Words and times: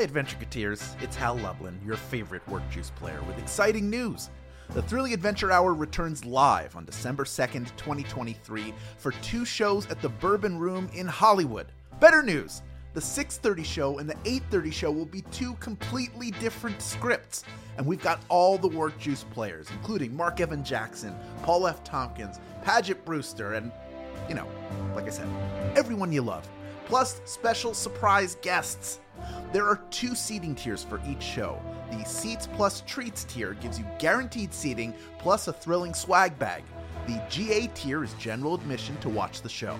Hi, 0.00 0.06
Adventureketeers. 0.06 0.96
It's 1.02 1.14
Hal 1.14 1.36
Lublin, 1.36 1.78
your 1.84 1.98
favorite 1.98 2.48
work 2.48 2.62
juice 2.70 2.88
player, 2.88 3.20
with 3.28 3.38
exciting 3.38 3.90
news. 3.90 4.30
The 4.70 4.80
Thrilling 4.80 5.12
Adventure 5.12 5.52
Hour 5.52 5.74
returns 5.74 6.24
live 6.24 6.74
on 6.74 6.86
December 6.86 7.24
2nd, 7.24 7.66
2023, 7.76 8.72
for 8.96 9.12
two 9.20 9.44
shows 9.44 9.86
at 9.90 10.00
the 10.00 10.08
Bourbon 10.08 10.58
Room 10.58 10.88
in 10.94 11.06
Hollywood. 11.06 11.66
Better 12.00 12.22
news! 12.22 12.62
The 12.94 13.00
6:30 13.02 13.62
show 13.62 13.98
and 13.98 14.08
the 14.08 14.16
8:30 14.24 14.72
show 14.72 14.90
will 14.90 15.04
be 15.04 15.20
two 15.32 15.52
completely 15.56 16.30
different 16.30 16.80
scripts, 16.80 17.44
and 17.76 17.84
we've 17.84 18.02
got 18.02 18.22
all 18.30 18.56
the 18.56 18.68
work 18.68 18.98
juice 18.98 19.24
players, 19.24 19.66
including 19.70 20.16
Mark 20.16 20.40
Evan 20.40 20.64
Jackson, 20.64 21.14
Paul 21.42 21.66
F. 21.66 21.84
Tompkins, 21.84 22.40
Paget 22.62 23.04
Brewster, 23.04 23.52
and 23.52 23.70
you 24.30 24.34
know, 24.34 24.48
like 24.94 25.04
I 25.04 25.10
said, 25.10 25.28
everyone 25.76 26.10
you 26.10 26.22
love, 26.22 26.48
plus 26.90 27.20
special 27.24 27.72
surprise 27.72 28.36
guests. 28.42 28.98
There 29.52 29.64
are 29.64 29.80
two 29.90 30.16
seating 30.16 30.56
tiers 30.56 30.82
for 30.82 31.00
each 31.06 31.22
show. 31.22 31.62
The 31.92 32.04
Seats 32.04 32.48
Plus 32.48 32.80
Treats 32.84 33.22
tier 33.22 33.54
gives 33.54 33.78
you 33.78 33.84
guaranteed 34.00 34.52
seating 34.52 34.92
plus 35.20 35.46
a 35.46 35.52
thrilling 35.52 35.94
swag 35.94 36.36
bag. 36.36 36.64
The 37.06 37.22
GA 37.30 37.68
tier 37.76 38.02
is 38.02 38.12
general 38.14 38.56
admission 38.56 38.96
to 39.02 39.08
watch 39.08 39.40
the 39.40 39.48
show. 39.48 39.78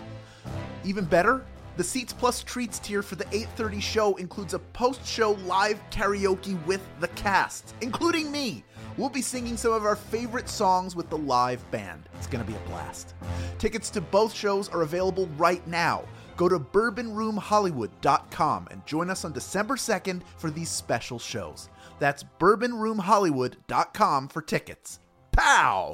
Even 0.84 1.04
better, 1.04 1.44
the 1.76 1.82
Seats 1.82 2.12
Plus 2.12 2.44
Treats 2.44 2.78
tier 2.78 3.02
for 3.02 3.16
the 3.16 3.26
8:30 3.32 3.80
show 3.80 4.14
includes 4.14 4.54
a 4.54 4.60
post-show 4.60 5.32
live 5.46 5.80
karaoke 5.90 6.64
with 6.64 6.82
the 7.00 7.08
cast, 7.08 7.74
including 7.80 8.30
me. 8.30 8.62
We'll 8.96 9.08
be 9.08 9.22
singing 9.22 9.56
some 9.56 9.72
of 9.72 9.84
our 9.84 9.96
favorite 9.96 10.48
songs 10.48 10.94
with 10.94 11.10
the 11.10 11.18
live 11.18 11.68
band. 11.72 12.08
It's 12.14 12.28
going 12.28 12.44
to 12.44 12.48
be 12.48 12.56
a 12.56 12.68
blast. 12.68 13.14
Tickets 13.58 13.90
to 13.90 14.00
both 14.00 14.32
shows 14.32 14.68
are 14.68 14.82
available 14.82 15.26
right 15.36 15.66
now. 15.66 16.04
Go 16.40 16.48
to 16.48 16.58
bourbonroomhollywood.com 16.58 18.68
and 18.70 18.86
join 18.86 19.10
us 19.10 19.26
on 19.26 19.34
December 19.34 19.76
2nd 19.76 20.22
for 20.38 20.50
these 20.50 20.70
special 20.70 21.18
shows. 21.18 21.68
That's 21.98 22.24
bourbonroomhollywood.com 22.38 24.28
for 24.28 24.40
tickets. 24.40 25.00
Pow! 25.32 25.92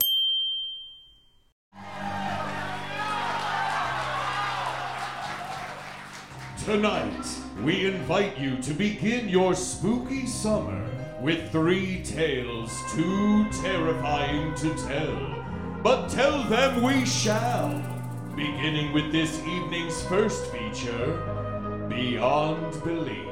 Tonight, 6.64 7.26
we 7.64 7.86
invite 7.86 8.38
you 8.38 8.56
to 8.58 8.72
begin 8.72 9.28
your 9.28 9.56
spooky 9.56 10.28
summer 10.28 10.88
with 11.20 11.50
three 11.50 12.04
tales 12.04 12.70
too 12.92 13.50
terrifying 13.50 14.54
to 14.54 14.72
tell. 14.76 15.44
But 15.82 16.06
tell 16.06 16.44
them 16.44 16.84
we 16.84 17.04
shall. 17.04 17.95
Beginning 18.36 18.92
with 18.92 19.12
this 19.12 19.40
evening's 19.44 20.02
first 20.02 20.52
feature 20.52 21.86
Beyond 21.88 22.84
Belief. 22.84 23.26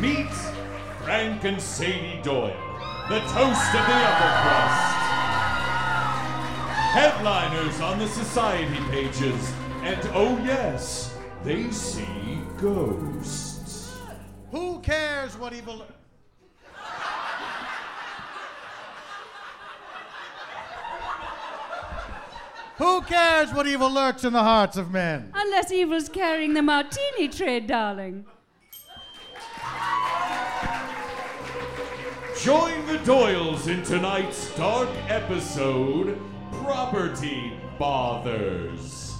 Meet 0.00 0.32
Frank 1.02 1.44
and 1.44 1.60
Sadie 1.60 2.22
Doyle, 2.22 2.56
the 3.10 3.20
toast 3.20 3.74
of 3.74 3.84
the 3.84 3.98
upper 4.08 4.32
crust. 4.40 4.96
Headliners 6.94 7.80
on 7.82 7.98
the 7.98 8.08
society 8.08 8.80
pages, 8.90 9.52
and 9.82 10.00
oh 10.14 10.42
yes, 10.42 11.18
they 11.44 11.70
see 11.70 12.40
ghosts. 12.62 13.94
Who 14.52 14.80
cares 14.80 15.36
what 15.36 15.52
evil. 15.52 15.84
Who 22.82 23.00
cares 23.02 23.54
what 23.54 23.68
evil 23.68 23.88
lurks 23.88 24.24
in 24.24 24.32
the 24.32 24.42
hearts 24.42 24.76
of 24.76 24.90
men? 24.90 25.30
Unless 25.36 25.70
evil's 25.70 26.08
carrying 26.08 26.52
the 26.52 26.62
martini 26.62 27.28
trade, 27.28 27.68
darling. 27.68 28.24
Join 32.40 32.84
the 32.88 32.98
Doyles 33.04 33.68
in 33.68 33.84
tonight's 33.84 34.52
dark 34.56 34.88
episode 35.06 36.18
Property 36.64 37.52
Bothers. 37.78 39.14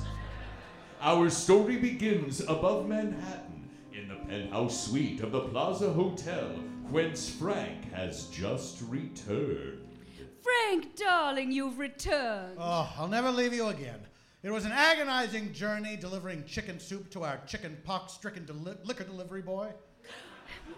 Our 1.00 1.31
story 1.31 1.76
begins 1.76 2.40
above 2.40 2.88
Manhattan 2.88 3.70
in 3.94 4.08
the 4.08 4.16
penthouse 4.16 4.88
suite 4.88 5.20
of 5.20 5.31
the 5.31 5.42
Plaza 5.42 5.92
Hotel, 5.92 6.48
whence 6.90 7.31
Frank 7.31 7.92
has 7.92 8.25
just 8.25 8.82
returned. 8.88 9.91
Frank, 10.42 10.96
darling, 10.96 11.52
you've 11.52 11.78
returned. 11.78 12.56
Oh, 12.58 12.92
I'll 12.98 13.08
never 13.08 13.30
leave 13.30 13.52
you 13.52 13.68
again. 13.68 14.00
It 14.42 14.50
was 14.50 14.64
an 14.64 14.72
agonizing 14.72 15.52
journey 15.52 15.96
delivering 15.96 16.44
chicken 16.44 16.80
soup 16.80 17.10
to 17.10 17.22
our 17.22 17.38
chicken 17.46 17.76
pox 17.84 18.12
stricken 18.14 18.44
deli- 18.44 18.76
liquor 18.84 19.04
delivery 19.04 19.42
boy. 19.42 19.68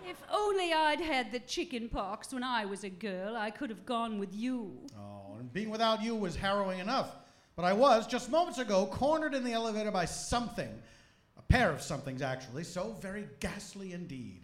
If 0.06 0.22
only 0.31 0.72
I'd 0.72 1.00
had 1.00 1.32
the 1.32 1.40
chicken 1.40 1.88
pox 1.88 2.32
when 2.32 2.43
I 2.44 2.66
was 2.66 2.84
a 2.84 2.90
girl, 2.90 3.37
I 3.37 3.50
could 3.50 3.70
have 3.70 3.87
gone 3.87 4.19
with 4.19 4.34
you. 4.34 4.76
Oh, 4.99 5.37
and 5.38 5.50
being 5.52 5.70
without 5.70 6.02
you 6.02 6.14
was 6.14 6.37
harrowing 6.37 6.78
enough. 6.78 7.16
But 7.56 7.64
I 7.64 7.72
was, 7.72 8.06
just 8.06 8.31
moments 8.31 8.58
ago, 8.58 8.87
cornered 8.87 9.34
in 9.34 9.44
the 9.44 9.52
elevator 9.52 9.90
by 9.90 10.05
something. 10.05 10.69
A 11.38 11.43
pair 11.43 11.70
of 11.70 11.81
somethings, 11.81 12.20
actually, 12.20 12.64
so 12.64 12.96
very 13.00 13.28
ghastly 13.40 13.93
indeed. 13.93 14.44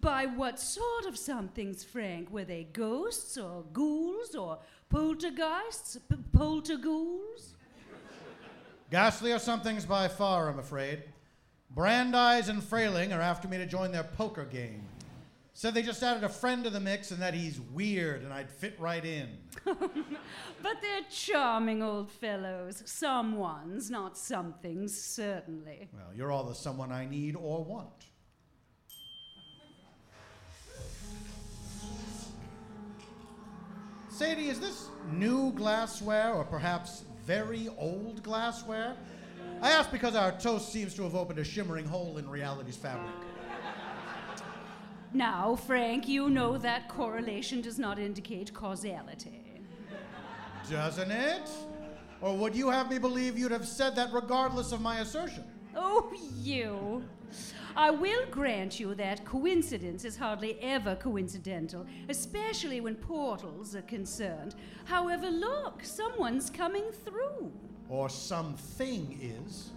By 0.00 0.26
what 0.26 0.58
sort 0.58 1.06
of 1.06 1.18
somethings, 1.18 1.84
Frank? 1.84 2.30
Were 2.30 2.44
they 2.44 2.64
ghosts 2.72 3.36
or 3.36 3.64
ghouls 3.72 4.34
or 4.34 4.58
Poltergeists? 4.88 5.98
P- 6.08 6.16
polterghouls? 6.32 7.54
Ghastlier 8.90 9.38
somethings 9.38 9.84
by 9.86 10.08
far, 10.08 10.48
I'm 10.48 10.58
afraid. 10.58 11.04
Brandeis 11.70 12.48
and 12.48 12.62
Freling 12.62 13.16
are 13.16 13.20
after 13.20 13.46
me 13.46 13.56
to 13.58 13.66
join 13.66 13.92
their 13.92 14.02
poker 14.02 14.44
game. 14.44 14.82
Said 15.52 15.74
they 15.74 15.82
just 15.82 16.02
added 16.02 16.24
a 16.24 16.28
friend 16.28 16.64
to 16.64 16.70
the 16.70 16.80
mix 16.80 17.10
and 17.10 17.20
that 17.20 17.34
he's 17.34 17.60
weird 17.60 18.22
and 18.22 18.32
I'd 18.32 18.50
fit 18.50 18.74
right 18.78 19.04
in. 19.04 19.28
But 20.62 20.82
they're 20.82 21.08
charming 21.10 21.82
old 21.82 22.10
fellows. 22.10 22.82
Some 22.84 23.38
ones, 23.38 23.90
not 23.90 24.18
somethings, 24.18 24.94
certainly. 25.00 25.88
Well, 25.92 26.14
you're 26.14 26.30
all 26.30 26.44
the 26.44 26.54
someone 26.54 26.92
I 26.92 27.06
need 27.06 27.34
or 27.34 27.64
want. 27.64 28.09
Sadie, 34.20 34.50
is 34.50 34.60
this 34.60 34.90
new 35.12 35.50
glassware 35.52 36.34
or 36.34 36.44
perhaps 36.44 37.04
very 37.24 37.70
old 37.78 38.22
glassware? 38.22 38.94
I 39.62 39.70
ask 39.70 39.90
because 39.90 40.14
our 40.14 40.32
toast 40.32 40.70
seems 40.70 40.94
to 40.96 41.04
have 41.04 41.14
opened 41.14 41.38
a 41.38 41.44
shimmering 41.44 41.86
hole 41.86 42.18
in 42.18 42.28
reality's 42.28 42.76
fabric. 42.76 43.14
Now, 45.14 45.56
Frank, 45.56 46.06
you 46.06 46.28
know 46.28 46.58
that 46.58 46.86
correlation 46.86 47.62
does 47.62 47.78
not 47.78 47.98
indicate 47.98 48.52
causality. 48.52 49.62
Doesn't 50.68 51.10
it? 51.10 51.48
Or 52.20 52.36
would 52.36 52.54
you 52.54 52.68
have 52.68 52.90
me 52.90 52.98
believe 52.98 53.38
you'd 53.38 53.52
have 53.52 53.66
said 53.66 53.96
that 53.96 54.12
regardless 54.12 54.70
of 54.72 54.82
my 54.82 54.98
assertion? 54.98 55.44
Oh, 56.02 56.10
you. 56.42 57.04
I 57.76 57.90
will 57.90 58.26
grant 58.30 58.80
you 58.80 58.94
that 58.96 59.24
coincidence 59.24 60.04
is 60.04 60.16
hardly 60.16 60.58
ever 60.60 60.96
coincidental, 60.96 61.86
especially 62.08 62.80
when 62.80 62.96
portals 62.96 63.76
are 63.76 63.82
concerned. 63.82 64.54
However, 64.86 65.30
look, 65.30 65.84
someone's 65.84 66.50
coming 66.50 66.90
through. 67.04 67.52
Or 67.88 68.08
something 68.08 69.18
is. 69.20 69.70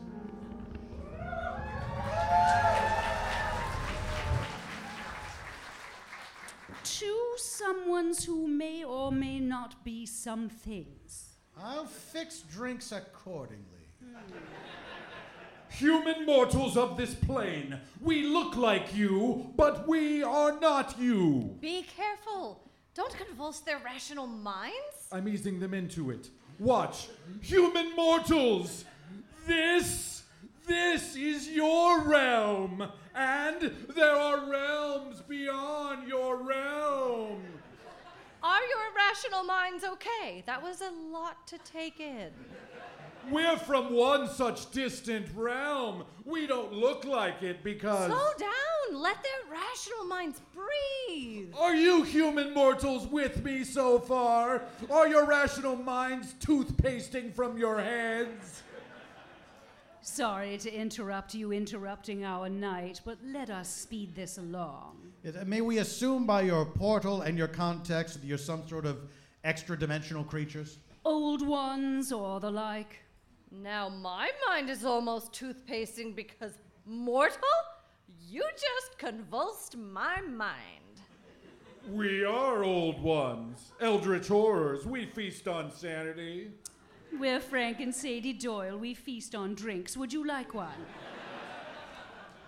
Two 6.83 7.35
someones 7.37 8.25
who 8.25 8.47
may 8.47 8.83
or 8.83 9.11
may 9.11 9.39
not 9.39 9.83
be 9.83 10.05
some 10.05 10.49
things. 10.49 11.35
I'll 11.61 11.85
fix 11.85 12.41
drinks 12.41 12.91
accordingly. 12.91 13.87
Hmm. 14.01 14.82
Human 15.77 16.25
mortals 16.27 16.77
of 16.77 16.97
this 16.97 17.15
plane, 17.15 17.79
we 17.99 18.23
look 18.27 18.55
like 18.55 18.95
you, 18.95 19.51
but 19.55 19.87
we 19.87 20.21
are 20.21 20.59
not 20.59 20.99
you. 20.99 21.57
Be 21.61 21.83
careful. 21.97 22.61
Don't 22.93 23.15
convulse 23.17 23.59
their 23.61 23.79
rational 23.79 24.27
minds. 24.27 25.07
I'm 25.11 25.27
easing 25.27 25.59
them 25.59 25.73
into 25.73 26.11
it. 26.11 26.29
Watch. 26.59 27.09
Human 27.41 27.95
mortals! 27.95 28.85
This, 29.47 30.21
this 30.67 31.15
is 31.15 31.49
your 31.49 32.01
realm! 32.01 32.87
And 33.15 33.73
there 33.95 34.15
are 34.15 34.47
realms 34.47 35.21
beyond 35.21 36.07
your 36.07 36.37
realm! 36.37 37.41
Are 38.43 38.61
your 38.61 38.93
rational 38.95 39.43
minds 39.43 39.83
okay? 39.83 40.43
That 40.45 40.61
was 40.61 40.81
a 40.81 40.91
lot 40.91 41.47
to 41.47 41.57
take 41.59 41.99
in. 41.99 42.29
We're 43.31 43.57
from 43.57 43.93
one 43.93 44.27
such 44.29 44.71
distant 44.71 45.27
realm. 45.35 46.03
We 46.25 46.47
don't 46.47 46.73
look 46.73 47.05
like 47.05 47.41
it 47.41 47.63
because. 47.63 48.07
Slow 48.07 48.29
down. 48.37 49.01
Let 49.01 49.17
their 49.23 49.51
rational 49.51 50.05
minds 50.05 50.41
breathe. 50.53 51.53
Are 51.57 51.75
you 51.75 52.03
human 52.03 52.53
mortals 52.53 53.07
with 53.07 53.43
me 53.43 53.63
so 53.63 53.99
far? 53.99 54.63
Are 54.91 55.07
your 55.07 55.25
rational 55.25 55.75
minds 55.75 56.35
toothpasting 56.39 57.33
from 57.33 57.57
your 57.57 57.79
heads? 57.79 58.63
Sorry 60.01 60.57
to 60.57 60.71
interrupt 60.71 61.33
you 61.33 61.53
interrupting 61.53 62.25
our 62.25 62.49
night, 62.49 62.99
but 63.05 63.17
let 63.25 63.49
us 63.49 63.73
speed 63.73 64.13
this 64.15 64.37
along. 64.37 64.97
May 65.45 65.61
we 65.61 65.77
assume 65.77 66.25
by 66.25 66.41
your 66.41 66.65
portal 66.65 67.21
and 67.21 67.37
your 67.37 67.47
context 67.47 68.19
that 68.19 68.27
you're 68.27 68.37
some 68.37 68.67
sort 68.67 68.85
of 68.85 68.97
extra 69.45 69.79
dimensional 69.79 70.25
creatures? 70.25 70.77
Old 71.05 71.45
ones 71.47 72.11
or 72.11 72.41
the 72.41 72.51
like? 72.51 72.99
Now 73.61 73.87
my 73.87 74.31
mind 74.47 74.69
is 74.69 74.83
almost 74.83 75.31
toothpasting 75.31 76.15
because 76.15 76.57
mortal? 76.85 77.37
You 78.27 78.43
just 78.53 78.97
convulsed 78.97 79.77
my 79.77 80.21
mind. 80.21 80.79
We 81.91 82.25
are 82.25 82.63
old 82.63 82.99
ones, 83.01 83.73
eldritch 83.79 84.27
horrors. 84.29 84.87
We 84.87 85.05
feast 85.05 85.47
on 85.47 85.69
sanity. 85.69 86.51
We're 87.19 87.39
Frank 87.39 87.79
and 87.79 87.93
Sadie 87.93 88.33
Doyle. 88.33 88.77
We 88.77 88.95
feast 88.95 89.35
on 89.35 89.53
drinks. 89.53 89.95
Would 89.95 90.11
you 90.11 90.25
like 90.25 90.55
one? 90.55 90.85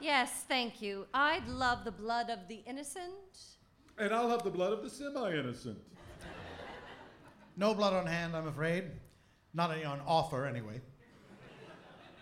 Yes, 0.01 0.45
thank 0.47 0.81
you. 0.81 1.05
I'd 1.13 1.47
love 1.47 1.85
the 1.85 1.91
blood 1.91 2.31
of 2.31 2.47
the 2.47 2.63
innocent. 2.65 3.57
And 3.99 4.11
I'll 4.11 4.29
have 4.29 4.43
the 4.43 4.49
blood 4.49 4.73
of 4.73 4.81
the 4.81 4.89
semi 4.89 5.33
innocent. 5.33 5.77
No 7.57 7.73
blood 7.75 7.93
on 7.93 8.07
hand, 8.07 8.35
I'm 8.35 8.47
afraid. 8.47 8.85
Not 9.53 9.71
any 9.71 9.85
on 9.85 10.01
offer, 10.05 10.45
anyway. 10.45 10.81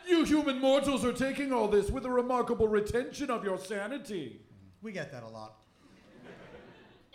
You 0.08 0.26
human 0.26 0.60
mortals 0.60 1.06
are 1.06 1.14
taking 1.14 1.54
all 1.54 1.68
this 1.68 1.90
with 1.90 2.06
a 2.06 2.10
remarkable 2.10 2.68
retention 2.68 3.30
of 3.30 3.44
your 3.44 3.58
sanity. 3.58 4.42
We 4.82 4.92
get 4.92 5.12
that 5.12 5.24
a 5.24 5.28
lot. 5.28 5.56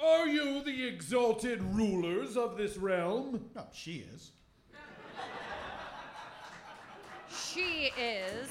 Are 0.03 0.29
you 0.29 0.63
the 0.63 0.87
exalted 0.87 1.61
rulers 1.63 2.37
of 2.37 2.57
this 2.57 2.77
realm? 2.77 3.45
No, 3.55 3.67
she 3.73 4.07
is. 4.15 4.31
She 7.31 7.91
is. 7.99 8.49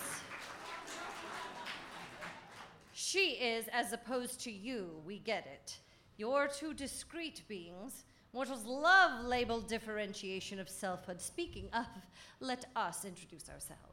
She 2.93 3.29
is 3.31 3.67
as 3.71 3.93
opposed 3.93 4.41
to 4.41 4.51
you. 4.51 5.01
We 5.05 5.19
get 5.19 5.47
it. 5.47 5.79
You're 6.17 6.47
two 6.47 6.73
discrete 6.73 7.43
beings. 7.47 8.03
Mortals 8.33 8.65
love 8.65 9.25
label 9.25 9.61
differentiation 9.61 10.59
of 10.59 10.67
selfhood. 10.67 11.21
Speaking 11.21 11.69
of, 11.73 11.85
let 12.41 12.65
us 12.75 13.05
introduce 13.05 13.49
ourselves. 13.49 13.86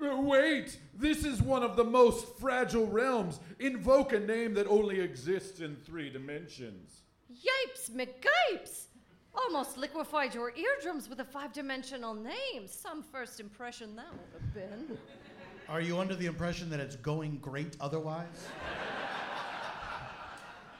Wait, 0.00 0.78
this 0.94 1.24
is 1.24 1.42
one 1.42 1.62
of 1.62 1.74
the 1.76 1.84
most 1.84 2.38
fragile 2.38 2.86
realms. 2.86 3.40
Invoke 3.58 4.12
a 4.12 4.20
name 4.20 4.54
that 4.54 4.66
only 4.68 5.00
exists 5.00 5.60
in 5.60 5.76
three 5.76 6.08
dimensions. 6.08 7.02
Yipes, 7.32 7.90
McGipes! 7.90 8.84
Almost 9.34 9.76
liquefied 9.76 10.34
your 10.34 10.52
eardrums 10.56 11.08
with 11.08 11.20
a 11.20 11.24
five 11.24 11.52
dimensional 11.52 12.14
name. 12.14 12.66
Some 12.66 13.02
first 13.02 13.40
impression 13.40 13.96
that 13.96 14.10
would 14.10 14.40
have 14.40 14.54
been. 14.54 14.98
Are 15.68 15.80
you 15.80 15.98
under 15.98 16.14
the 16.14 16.26
impression 16.26 16.70
that 16.70 16.80
it's 16.80 16.96
going 16.96 17.38
great 17.38 17.76
otherwise? 17.80 18.46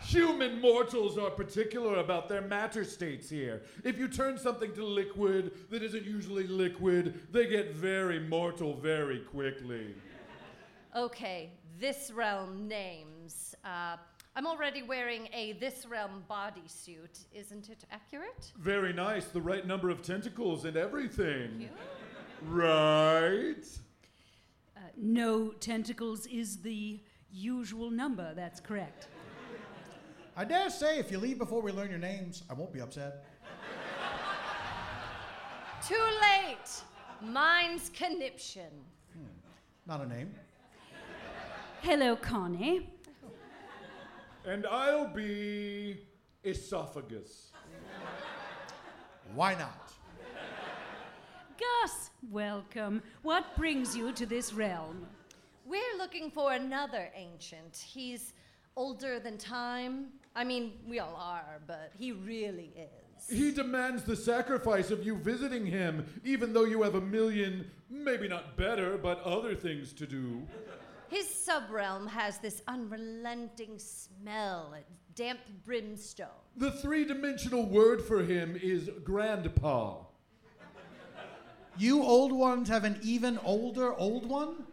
Human 0.09 0.59
mortals 0.63 1.19
are 1.19 1.29
particular 1.29 1.97
about 1.97 2.31
their 2.31 2.41
matter 2.41 2.83
states 2.83 3.29
here. 3.29 3.61
If 3.85 3.99
you 3.99 4.09
turn 4.09 4.39
something 4.39 4.73
to 4.73 4.83
liquid 4.83 5.53
that 5.69 5.83
isn't 5.83 6.07
usually 6.07 6.47
liquid, 6.47 7.21
they 7.31 7.47
get 7.47 7.75
very 7.75 8.19
mortal 8.19 8.73
very 8.73 9.19
quickly. 9.19 9.95
Okay, 10.97 11.51
this 11.79 12.11
realm 12.11 12.67
names. 12.67 13.55
Uh, 13.63 13.99
I'm 14.35 14.47
already 14.47 14.83
wearing 14.83 15.29
a 15.35 15.53
this 15.61 15.85
realm 15.85 16.25
bodysuit. 16.31 17.27
Isn't 17.35 17.69
it 17.69 17.85
accurate? 17.91 18.51
Very 18.57 18.95
nice, 18.95 19.27
the 19.27 19.43
right 19.43 19.67
number 19.67 19.91
of 19.91 20.01
tentacles 20.01 20.65
and 20.65 20.79
everything. 20.79 21.69
Right? 22.47 23.67
Uh, 24.75 24.81
no 24.97 25.51
tentacles 25.51 26.25
is 26.29 26.63
the 26.63 26.99
usual 27.31 27.91
number. 27.91 28.33
That's 28.33 28.59
correct. 28.59 29.09
I 30.39 30.45
dare 30.45 30.71
say 30.71 31.01
if 31.01 31.11
you 31.11 31.19
leave 31.19 31.37
before 31.37 31.61
we 31.61 31.73
learn 31.73 31.91
your 31.91 31.99
names, 31.99 32.45
I 32.49 32.55
won't 32.55 32.73
be 32.73 32.81
upset. 32.81 33.25
Too 35.85 35.97
late! 35.97 36.81
Mine's 37.21 37.91
conniption. 37.93 38.71
Hmm. 39.15 39.25
Not 39.85 40.01
a 40.01 40.07
name. 40.07 40.33
Hello, 41.81 42.15
Connie. 42.15 42.89
And 44.47 44.65
I'll 44.67 45.09
be 45.09 46.07
esophagus. 46.45 47.51
Why 49.35 49.55
not? 49.55 49.93
Gus, 51.59 52.11
welcome. 52.31 53.03
What 53.23 53.57
brings 53.57 53.97
you 53.97 54.13
to 54.13 54.25
this 54.25 54.53
realm? 54.53 55.05
We're 55.67 55.99
looking 55.99 56.31
for 56.31 56.53
another 56.53 57.09
ancient. 57.17 57.77
He's 57.77 58.35
older 58.77 59.19
than 59.19 59.37
time. 59.37 60.07
I 60.35 60.45
mean, 60.45 60.73
we 60.87 60.99
all 60.99 61.17
are, 61.17 61.61
but 61.67 61.93
he 61.97 62.13
really 62.13 62.73
is. 62.77 63.29
He 63.29 63.51
demands 63.51 64.05
the 64.05 64.17
sacrifice 64.17 64.91
of 64.91 65.05
you 65.05 65.17
visiting 65.17 65.67
him, 65.67 66.07
even 66.25 66.53
though 66.53 66.65
you 66.65 66.83
have 66.83 66.95
a 66.95 67.01
million, 67.01 67.71
maybe 67.91 68.29
not 68.29 68.57
better, 68.57 68.97
but 68.97 69.21
other 69.23 69.55
things 69.55 69.93
to 69.95 70.07
do. 70.07 70.47
His 71.09 71.27
subrealm 71.27 72.07
has 72.09 72.39
this 72.39 72.63
unrelenting 72.69 73.79
smell. 73.79 74.75
It 74.79 74.87
damp 75.15 75.41
brimstone. 75.65 76.29
The 76.57 76.71
three 76.71 77.05
dimensional 77.05 77.67
word 77.67 78.03
for 78.03 78.23
him 78.23 78.59
is 78.63 78.89
grandpa. 79.03 79.97
You 81.77 82.03
old 82.03 82.33
ones 82.33 82.69
have 82.69 82.85
an 82.85 82.99
even 83.03 83.39
older 83.45 83.95
old 83.95 84.29
one? 84.29 84.65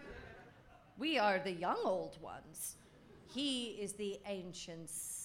We 0.97 1.17
are 1.17 1.39
the 1.39 1.51
young 1.51 1.79
old 1.83 2.21
ones. 2.21 2.75
He 3.33 3.77
is 3.81 3.93
the 3.93 4.19
ancients. 4.25 5.24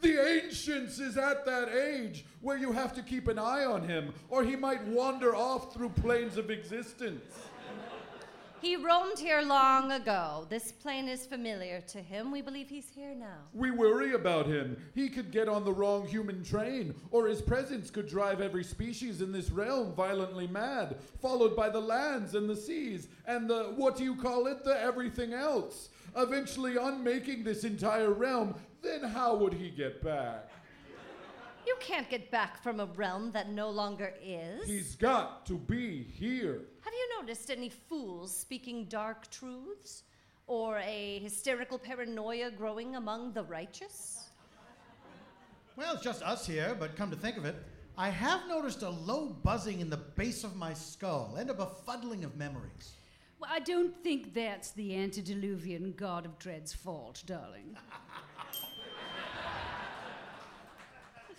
The 0.00 0.44
Ancients 0.44 0.98
is 0.98 1.18
at 1.18 1.44
that 1.44 1.68
age 1.68 2.24
where 2.40 2.56
you 2.56 2.72
have 2.72 2.94
to 2.94 3.02
keep 3.02 3.28
an 3.28 3.38
eye 3.38 3.64
on 3.64 3.86
him, 3.86 4.14
or 4.30 4.42
he 4.42 4.56
might 4.56 4.82
wander 4.86 5.34
off 5.34 5.74
through 5.74 5.90
planes 5.90 6.38
of 6.38 6.50
existence. 6.50 7.22
He 8.62 8.76
roamed 8.76 9.18
here 9.18 9.40
long 9.40 9.90
ago. 9.92 10.46
This 10.50 10.70
plane 10.70 11.08
is 11.08 11.24
familiar 11.24 11.80
to 11.80 11.98
him. 11.98 12.30
We 12.30 12.42
believe 12.42 12.68
he's 12.68 12.90
here 12.90 13.14
now. 13.14 13.38
We 13.54 13.70
worry 13.70 14.12
about 14.12 14.46
him. 14.46 14.76
He 14.94 15.08
could 15.08 15.30
get 15.30 15.48
on 15.48 15.64
the 15.64 15.72
wrong 15.72 16.06
human 16.06 16.44
train, 16.44 16.94
or 17.10 17.26
his 17.26 17.40
presence 17.40 17.88
could 17.90 18.06
drive 18.06 18.42
every 18.42 18.64
species 18.64 19.22
in 19.22 19.32
this 19.32 19.50
realm 19.50 19.94
violently 19.94 20.46
mad, 20.46 20.96
followed 21.22 21.56
by 21.56 21.70
the 21.70 21.80
lands 21.80 22.34
and 22.34 22.50
the 22.50 22.56
seas, 22.56 23.08
and 23.26 23.48
the, 23.48 23.72
what 23.76 23.96
do 23.96 24.04
you 24.04 24.14
call 24.14 24.46
it, 24.46 24.62
the 24.62 24.78
everything 24.78 25.32
else. 25.32 25.88
Eventually 26.14 26.76
unmaking 26.76 27.44
this 27.44 27.64
entire 27.64 28.10
realm, 28.10 28.54
then 28.82 29.02
how 29.02 29.36
would 29.36 29.52
he 29.52 29.70
get 29.70 30.02
back? 30.02 30.50
You 31.66 31.76
can't 31.78 32.08
get 32.08 32.30
back 32.30 32.62
from 32.62 32.80
a 32.80 32.86
realm 32.86 33.32
that 33.32 33.50
no 33.50 33.70
longer 33.70 34.14
is. 34.22 34.66
He's 34.66 34.96
got 34.96 35.44
to 35.46 35.54
be 35.58 36.02
here. 36.02 36.62
Have 36.80 36.92
you 36.92 37.20
noticed 37.20 37.50
any 37.50 37.68
fools 37.68 38.34
speaking 38.34 38.86
dark 38.86 39.30
truths? 39.30 40.04
Or 40.46 40.78
a 40.78 41.20
hysterical 41.22 41.78
paranoia 41.78 42.50
growing 42.50 42.96
among 42.96 43.34
the 43.34 43.44
righteous? 43.44 44.30
Well, 45.76 45.94
it's 45.94 46.02
just 46.02 46.22
us 46.22 46.46
here, 46.46 46.76
but 46.78 46.96
come 46.96 47.10
to 47.10 47.16
think 47.16 47.36
of 47.36 47.44
it, 47.44 47.56
I 47.96 48.08
have 48.08 48.48
noticed 48.48 48.82
a 48.82 48.90
low 48.90 49.28
buzzing 49.28 49.80
in 49.80 49.90
the 49.90 49.96
base 49.96 50.42
of 50.42 50.56
my 50.56 50.74
skull 50.74 51.36
and 51.38 51.50
a 51.50 51.54
befuddling 51.54 52.24
of 52.24 52.36
memories. 52.36 52.94
Well, 53.38 53.50
I 53.52 53.60
don't 53.60 53.94
think 54.02 54.34
that's 54.34 54.72
the 54.72 54.96
antediluvian 54.96 55.94
god 55.96 56.26
of 56.26 56.38
dread's 56.38 56.72
fault, 56.72 57.22
darling. 57.26 57.76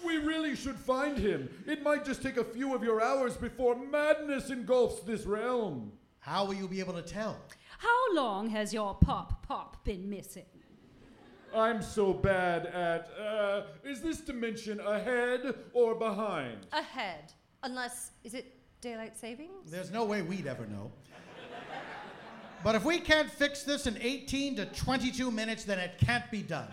We 0.06 0.18
really 0.18 0.56
should 0.56 0.76
find 0.76 1.18
him. 1.18 1.50
It 1.68 1.84
might 1.84 2.06
just 2.06 2.22
take 2.22 2.38
a 2.38 2.44
few 2.44 2.74
of 2.76 2.84
your 2.84 3.02
hours 3.02 3.38
before 3.38 3.76
madness 3.76 4.50
engulfs 4.50 5.02
this 5.02 5.26
realm. 5.26 5.92
How 6.20 6.46
will 6.46 6.54
you 6.54 6.68
be 6.68 6.80
able 6.80 6.94
to 6.94 7.02
tell? 7.02 7.38
How 7.78 8.14
long 8.14 8.50
has 8.50 8.74
your 8.74 8.94
pop 8.96 9.46
pop 9.48 9.84
been 9.84 10.10
missing? 10.10 10.46
I'm 11.54 11.82
so 11.82 12.14
bad 12.14 12.68
at. 12.68 13.10
Uh, 13.20 13.64
is 13.84 14.02
this 14.02 14.22
dimension 14.22 14.80
ahead 14.80 15.54
or 15.74 15.96
behind? 15.96 16.68
Ahead. 16.72 17.34
Unless, 17.64 18.12
is 18.24 18.34
it 18.34 18.58
daylight 18.80 19.18
savings? 19.18 19.70
There's 19.70 19.92
no 19.92 20.06
way 20.06 20.22
we'd 20.22 20.48
ever 20.48 20.66
know. 20.66 20.92
But 22.64 22.76
if 22.76 22.86
we 22.86 23.00
can't 23.00 23.30
fix 23.30 23.64
this 23.64 23.88
in 23.88 23.98
18 24.00 24.58
to 24.58 24.66
22 24.68 25.32
minutes, 25.32 25.64
then 25.64 25.80
it 25.80 25.98
can't 25.98 26.30
be 26.30 26.44
done. 26.44 26.68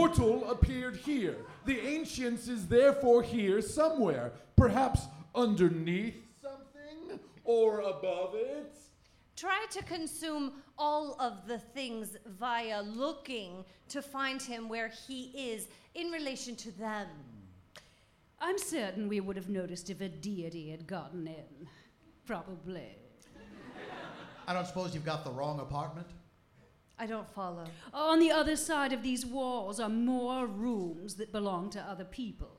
The 0.00 0.06
portal 0.06 0.50
appeared 0.50 0.96
here. 0.96 1.36
The 1.66 1.78
ancients 1.78 2.48
is 2.48 2.66
therefore 2.66 3.22
here 3.22 3.60
somewhere. 3.60 4.32
Perhaps 4.56 5.02
underneath 5.34 6.14
something 6.40 7.20
or 7.44 7.80
above 7.80 8.34
it. 8.34 8.74
Try 9.36 9.66
to 9.70 9.84
consume 9.84 10.52
all 10.78 11.16
of 11.20 11.46
the 11.46 11.58
things 11.58 12.16
via 12.26 12.80
looking 12.80 13.62
to 13.90 14.00
find 14.00 14.40
him 14.40 14.70
where 14.70 14.88
he 15.06 15.24
is 15.34 15.68
in 15.94 16.10
relation 16.10 16.56
to 16.56 16.70
them. 16.78 17.06
I'm 18.40 18.56
certain 18.56 19.06
we 19.06 19.20
would 19.20 19.36
have 19.36 19.50
noticed 19.50 19.90
if 19.90 20.00
a 20.00 20.08
deity 20.08 20.70
had 20.70 20.86
gotten 20.86 21.26
in. 21.26 21.68
Probably. 22.24 22.96
I 24.48 24.54
don't 24.54 24.66
suppose 24.66 24.94
you've 24.94 25.04
got 25.04 25.24
the 25.24 25.30
wrong 25.30 25.60
apartment? 25.60 26.06
I 27.00 27.06
don't 27.06 27.28
follow. 27.30 27.64
On 27.94 28.20
the 28.20 28.30
other 28.30 28.56
side 28.56 28.92
of 28.92 29.02
these 29.02 29.24
walls 29.24 29.80
are 29.80 29.88
more 29.88 30.46
rooms 30.46 31.14
that 31.14 31.32
belong 31.32 31.70
to 31.70 31.80
other 31.80 32.04
people. 32.04 32.50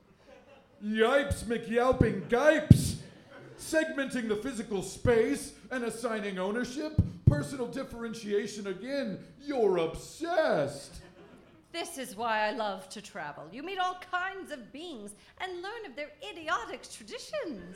Yipes, 0.84 1.44
McYelping 1.44 2.28
Gipes! 2.28 2.96
Segmenting 3.60 4.28
the 4.28 4.38
physical 4.38 4.82
space 4.82 5.54
and 5.70 5.84
assigning 5.84 6.40
ownership, 6.40 7.00
personal 7.28 7.68
differentiation 7.68 8.66
again. 8.66 9.20
You're 9.40 9.78
obsessed. 9.78 10.96
This 11.72 12.00
is 12.00 12.16
why 12.16 12.48
I 12.48 12.52
love 12.52 12.90
to 12.90 13.02
travel. 13.02 13.44
You 13.52 13.62
meet 13.62 13.78
all 13.78 14.00
kinds 14.12 14.52
of 14.52 14.74
beings 14.74 15.14
and 15.40 15.62
learn 15.62 15.86
of 15.86 15.96
their 15.96 16.10
idiotic 16.28 16.82
traditions. 16.92 17.76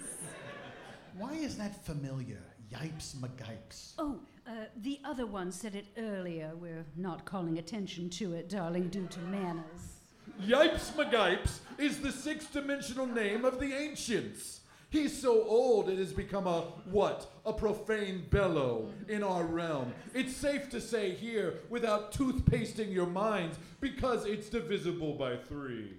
Why 1.15 1.33
is 1.33 1.57
that 1.57 1.85
familiar? 1.85 2.41
Yipes 2.73 3.15
McGipes. 3.15 3.93
Oh, 3.99 4.19
uh, 4.47 4.51
the 4.81 4.99
other 5.03 5.25
one 5.25 5.51
said 5.51 5.75
it 5.75 5.87
earlier. 5.97 6.51
We're 6.55 6.85
not 6.95 7.25
calling 7.25 7.57
attention 7.57 8.09
to 8.11 8.33
it, 8.33 8.49
darling, 8.49 8.89
due 8.89 9.07
to 9.07 9.19
manners. 9.21 10.01
Yipes 10.41 10.91
McGipes 10.93 11.59
is 11.77 11.99
the 11.99 12.11
six 12.11 12.45
dimensional 12.47 13.05
name 13.05 13.45
of 13.45 13.59
the 13.59 13.73
ancients. 13.73 14.61
He's 14.89 15.19
so 15.19 15.43
old 15.43 15.89
it 15.89 15.97
has 15.97 16.13
become 16.13 16.47
a 16.47 16.61
what? 16.91 17.29
A 17.45 17.51
profane 17.51 18.25
bellow 18.29 18.89
in 19.09 19.23
our 19.23 19.43
realm. 19.43 19.93
It's 20.13 20.35
safe 20.35 20.69
to 20.69 20.79
say 20.79 21.11
here 21.11 21.55
without 21.69 22.13
toothpasting 22.13 22.93
your 22.93 23.07
minds 23.07 23.57
because 23.81 24.25
it's 24.25 24.47
divisible 24.49 25.13
by 25.13 25.37
three. 25.37 25.93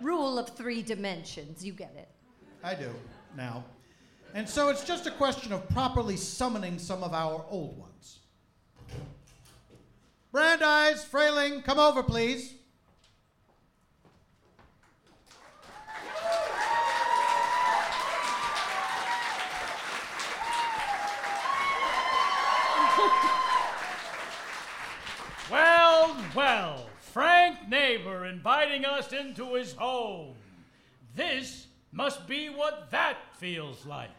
Rule 0.00 0.38
of 0.38 0.50
three 0.50 0.82
dimensions, 0.82 1.64
you 1.64 1.72
get 1.72 1.94
it. 1.96 2.08
I 2.62 2.74
do, 2.74 2.90
now. 3.36 3.64
And 4.34 4.48
so 4.48 4.68
it's 4.68 4.84
just 4.84 5.06
a 5.06 5.10
question 5.10 5.52
of 5.52 5.68
properly 5.70 6.16
summoning 6.16 6.78
some 6.78 7.02
of 7.02 7.12
our 7.12 7.44
old 7.48 7.78
ones. 7.78 8.18
Brandeis, 10.30 11.04
Freling, 11.04 11.64
come 11.64 11.78
over, 11.78 12.02
please. 12.02 12.54
Well, 25.50 26.14
well, 26.34 26.86
Frank 27.00 27.68
Neighbor 27.70 28.26
inviting 28.26 28.84
us 28.84 29.14
into 29.14 29.54
his 29.54 29.72
home. 29.72 30.34
This 31.16 31.67
must 31.92 32.26
be 32.26 32.48
what 32.48 32.90
that 32.90 33.16
feels 33.36 33.84
like. 33.86 34.10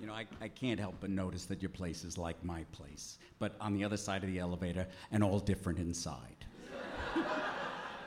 You 0.00 0.06
know, 0.08 0.14
I, 0.14 0.26
I 0.40 0.48
can't 0.48 0.80
help 0.80 0.96
but 1.00 1.10
notice 1.10 1.44
that 1.46 1.62
your 1.62 1.68
place 1.68 2.02
is 2.02 2.18
like 2.18 2.42
my 2.44 2.64
place, 2.72 3.18
but 3.38 3.54
on 3.60 3.72
the 3.74 3.84
other 3.84 3.96
side 3.96 4.24
of 4.24 4.30
the 4.30 4.38
elevator 4.38 4.86
and 5.12 5.22
all 5.22 5.38
different 5.38 5.78
inside. 5.78 6.44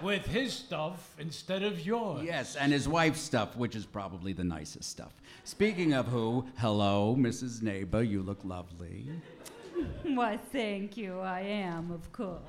With 0.02 0.26
his 0.26 0.52
stuff 0.52 1.16
instead 1.20 1.64
of 1.64 1.86
yours. 1.86 2.22
Yes, 2.26 2.58
and 2.58 2.74
his 2.74 2.86
wife's 2.86 3.22
stuff, 3.22 3.56
which 3.56 3.78
is 3.78 3.86
probably 3.86 4.34
the 4.34 4.44
nicest 4.44 4.90
stuff. 4.90 5.14
Speaking 5.46 5.94
of 5.94 6.08
who, 6.08 6.46
hello, 6.58 7.16
Mrs. 7.18 7.62
Neighbor, 7.62 8.04
you 8.04 8.22
look 8.22 8.44
lovely. 8.44 9.08
Why, 10.04 10.38
thank 10.52 10.98
you. 10.98 11.20
I 11.20 11.42
am, 11.42 11.92
of 11.92 12.12
course. 12.12 12.42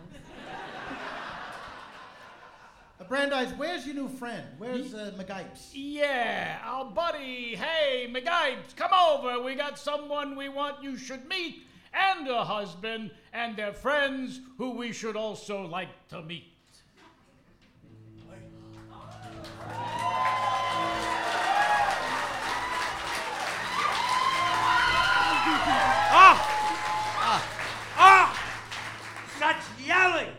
Brandeis, 3.08 3.52
where's 3.56 3.86
your 3.86 3.94
new 3.94 4.08
friend? 4.08 4.44
Where's 4.58 4.92
uh, 4.92 5.12
McGipes? 5.16 5.70
Yeah, 5.72 6.58
our 6.64 6.84
buddy. 6.86 7.54
Hey, 7.54 8.08
McGipes, 8.10 8.75
come 8.75 8.90
over. 8.92 9.40
We 9.40 9.54
got 9.54 9.78
someone 9.78 10.34
we 10.36 10.48
want 10.48 10.82
you 10.82 10.98
should 10.98 11.28
meet, 11.28 11.66
and 11.94 12.26
a 12.26 12.44
husband, 12.44 13.12
and 13.32 13.56
their 13.56 13.72
friends 13.72 14.40
who 14.58 14.70
we 14.72 14.92
should 14.92 15.14
also 15.14 15.66
like 15.66 15.88
to 16.08 16.22
meet. 16.22 16.52
Ah! 26.08 27.42
Ah! 27.98 28.42
Such 29.38 29.86
yelling! 29.86 30.32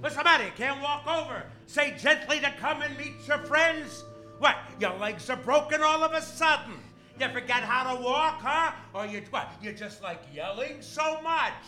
What's 0.00 0.16
the 0.16 0.24
matter? 0.24 0.44
You 0.44 0.52
can't 0.56 0.82
walk 0.82 1.06
over. 1.06 1.44
Say 1.72 1.94
gently 1.96 2.38
to 2.40 2.52
come 2.60 2.82
and 2.82 2.94
meet 2.98 3.26
your 3.26 3.38
friends. 3.38 4.04
What? 4.40 4.56
Your 4.78 4.92
legs 4.98 5.30
are 5.30 5.38
broken 5.38 5.82
all 5.82 6.04
of 6.04 6.12
a 6.12 6.20
sudden. 6.20 6.74
You 7.18 7.30
forget 7.30 7.62
how 7.62 7.94
to 7.94 8.02
walk, 8.02 8.42
huh? 8.42 8.72
Or 8.92 9.06
you 9.06 9.22
what? 9.30 9.50
You 9.62 9.72
just 9.72 10.02
like 10.02 10.20
yelling 10.34 10.82
so 10.82 11.22
much. 11.22 11.64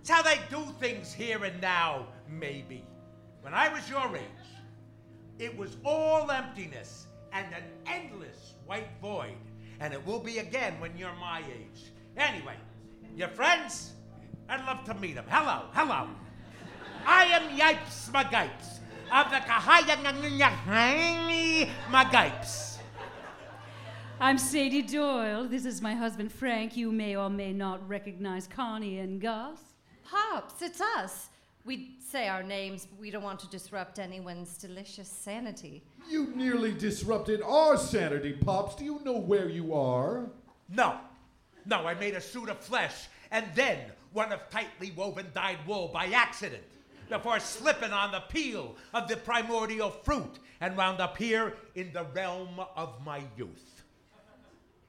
It's 0.00 0.08
how 0.08 0.22
they 0.22 0.38
do 0.48 0.64
things 0.78 1.12
here 1.12 1.42
and 1.42 1.60
now, 1.60 2.06
maybe. 2.30 2.84
When 3.40 3.54
I 3.54 3.68
was 3.72 3.90
your 3.90 4.08
age, 4.16 4.22
it 5.40 5.58
was 5.58 5.78
all 5.84 6.30
emptiness. 6.30 7.08
and 7.32 7.46
an 7.52 7.64
endless 7.88 8.54
white 8.66 8.88
void. 9.02 9.34
And 9.80 9.92
it 9.92 10.06
will 10.06 10.20
be 10.20 10.38
again 10.38 10.78
when 10.78 10.96
you're 10.96 11.16
my 11.16 11.40
age. 11.40 11.90
Anyway, 12.16 12.54
your 13.16 13.28
friends? 13.28 13.94
I'd 14.48 14.64
love 14.64 14.84
to 14.84 14.94
meet 14.94 15.16
them. 15.16 15.24
Hello, 15.28 15.64
hello. 15.72 16.08
I 17.04 17.24
am 17.24 17.58
Yipes 17.58 18.10
McGipes 18.12 18.78
of 19.12 19.30
the 19.30 19.36
Kahaya 19.36 19.96
McGipes. 21.90 22.76
I'm 24.20 24.36
Sadie 24.36 24.82
Doyle. 24.82 25.48
This 25.48 25.64
is 25.64 25.80
my 25.80 25.94
husband 25.94 26.30
Frank. 26.30 26.76
You 26.76 26.92
may 26.92 27.16
or 27.16 27.30
may 27.30 27.52
not 27.52 27.86
recognize 27.88 28.46
Connie 28.46 28.98
and 28.98 29.20
Gus. 29.20 29.60
Pops, 30.04 30.60
it's 30.60 30.80
us. 30.80 31.28
We 31.64 31.96
say 32.00 32.28
our 32.28 32.42
names, 32.42 32.86
but 32.86 33.00
we 33.00 33.10
don't 33.10 33.22
want 33.22 33.40
to 33.40 33.48
disrupt 33.48 33.98
anyone's 33.98 34.58
delicious 34.58 35.08
sanity. 35.08 35.82
You 36.08 36.32
nearly 36.34 36.72
disrupted 36.72 37.40
our 37.42 37.76
sanity, 37.76 38.32
Pops. 38.32 38.74
Do 38.76 38.84
you 38.84 39.00
know 39.04 39.18
where 39.18 39.48
you 39.48 39.74
are? 39.74 40.28
No. 40.68 40.98
No, 41.64 41.86
I 41.86 41.94
made 41.94 42.14
a 42.14 42.20
suit 42.20 42.48
of 42.48 42.58
flesh 42.58 43.08
and 43.30 43.46
then 43.54 43.78
one 44.12 44.32
of 44.32 44.40
tightly 44.50 44.90
woven 44.90 45.26
dyed 45.34 45.58
wool 45.66 45.88
by 45.88 46.06
accident 46.06 46.62
before 47.08 47.40
slipping 47.40 47.92
on 47.92 48.12
the 48.12 48.20
peel 48.20 48.76
of 48.94 49.08
the 49.08 49.16
primordial 49.16 49.90
fruit 49.90 50.38
and 50.60 50.76
wound 50.76 51.00
up 51.00 51.16
here 51.16 51.54
in 51.74 51.92
the 51.92 52.04
realm 52.14 52.60
of 52.76 53.04
my 53.04 53.22
youth. 53.36 53.84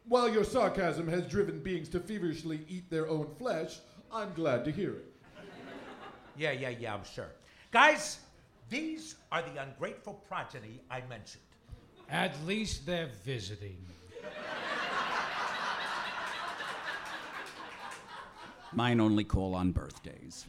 While 0.08 0.30
your 0.30 0.44
sarcasm 0.44 1.08
has 1.08 1.26
driven 1.28 1.60
beings 1.60 1.90
to 1.90 2.00
feverishly 2.00 2.66
eat 2.68 2.90
their 2.90 3.08
own 3.08 3.28
flesh, 3.38 3.80
I'm 4.12 4.34
glad 4.34 4.66
to 4.66 4.72
hear 4.72 4.92
it. 4.92 5.06
Yeah, 6.36 6.52
yeah, 6.52 6.70
yeah, 6.70 6.94
I'm 6.94 7.04
sure. 7.04 7.30
Guys, 7.72 8.20
these 8.70 9.16
are 9.32 9.42
the 9.42 9.62
ungrateful 9.62 10.14
progeny 10.28 10.82
I 10.90 11.02
mentioned. 11.10 11.44
At 12.10 12.34
least 12.46 12.86
they're 12.86 13.12
visiting. 13.24 13.78
Mine 18.74 19.00
only 19.00 19.24
call 19.24 19.54
on 19.54 19.72
birthdays. 19.72 20.46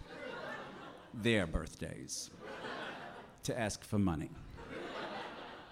Their 1.15 1.47
birthdays. 1.47 2.31
To 3.45 3.59
ask 3.59 3.85
for 3.85 3.99
money. 3.99 4.31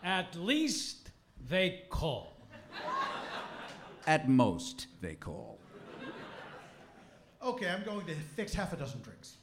At 0.02 0.34
least 0.36 1.10
they 1.48 1.84
call. 1.90 2.36
At 4.06 4.28
most, 4.28 4.86
they 5.00 5.14
call. 5.14 5.58
Okay, 7.42 7.68
I'm 7.68 7.84
going 7.84 8.06
to 8.06 8.14
fix 8.14 8.54
half 8.54 8.72
a 8.72 8.76
dozen 8.76 9.00
drinks. 9.02 9.36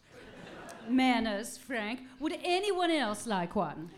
Manners, 0.90 1.58
Frank. 1.58 2.02
Would 2.20 2.38
anyone 2.44 2.92
else 2.92 3.26
like 3.26 3.56
one? 3.56 3.90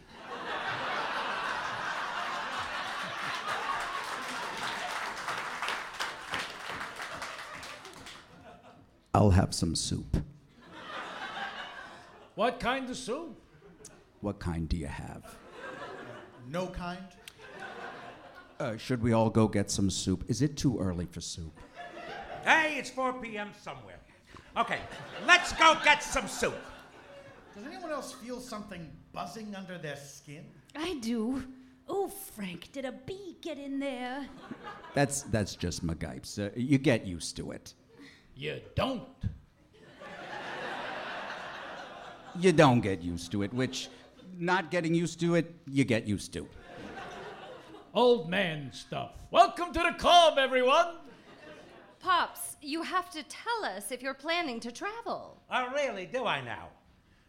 I'll 9.13 9.31
have 9.31 9.53
some 9.53 9.73
soup. 9.73 10.17
What 12.37 12.59
kind 12.59 12.87
of 12.87 12.95
soup? 12.95 13.35
What 14.21 14.37
kind 14.37 14.69
do 14.69 14.77
you 14.77 14.85
have? 14.85 15.25
No 16.47 16.67
kind? 16.67 17.01
Uh, 18.59 18.77
should 18.77 19.01
we 19.01 19.11
all 19.11 19.31
go 19.31 19.47
get 19.47 19.71
some 19.71 19.89
soup? 19.89 20.23
Is 20.27 20.43
it 20.43 20.55
too 20.55 20.77
early 20.77 21.07
for 21.07 21.19
soup? 21.19 21.59
Hey, 22.43 22.75
it's 22.77 22.91
4 22.91 23.13
p.m. 23.13 23.49
somewhere. 23.59 23.97
Okay, 24.55 24.77
let's 25.25 25.51
go 25.53 25.77
get 25.83 26.03
some 26.03 26.27
soup. 26.27 26.53
Does 27.55 27.65
anyone 27.65 27.89
else 27.89 28.13
feel 28.13 28.39
something 28.39 28.87
buzzing 29.13 29.55
under 29.55 29.79
their 29.79 29.95
skin? 29.95 30.45
I 30.75 30.99
do. 31.01 31.43
Oh, 31.89 32.07
Frank, 32.07 32.71
did 32.71 32.85
a 32.85 32.91
bee 32.91 33.37
get 33.41 33.57
in 33.57 33.79
there? 33.79 34.27
That's 34.93 35.23
that's 35.23 35.55
just 35.55 35.83
McGipes. 35.83 36.37
Uh, 36.37 36.51
you 36.55 36.77
get 36.77 37.03
used 37.07 37.35
to 37.37 37.49
it. 37.49 37.73
You 38.35 38.61
don't. 38.75 39.07
You 42.39 42.51
don't 42.51 42.81
get 42.81 43.01
used 43.01 43.31
to 43.31 43.41
it, 43.41 43.51
which 43.51 43.89
not 44.37 44.69
getting 44.69 44.93
used 44.93 45.19
to 45.21 45.33
it, 45.33 45.55
you 45.65 45.83
get 45.83 46.05
used 46.05 46.33
to. 46.33 46.47
Old 47.95 48.29
man 48.29 48.69
stuff. 48.71 49.13
Welcome 49.31 49.73
to 49.73 49.79
the 49.79 49.95
club, 49.97 50.37
everyone. 50.37 50.97
Pops, 51.99 52.57
you 52.61 52.83
have 52.83 53.09
to 53.09 53.23
tell 53.23 53.65
us 53.65 53.91
if 53.91 54.03
you're 54.03 54.13
planning 54.13 54.59
to 54.59 54.71
travel. 54.71 55.41
Oh, 55.49 55.71
really? 55.73 56.05
Do 56.05 56.25
I 56.25 56.41
now? 56.41 56.67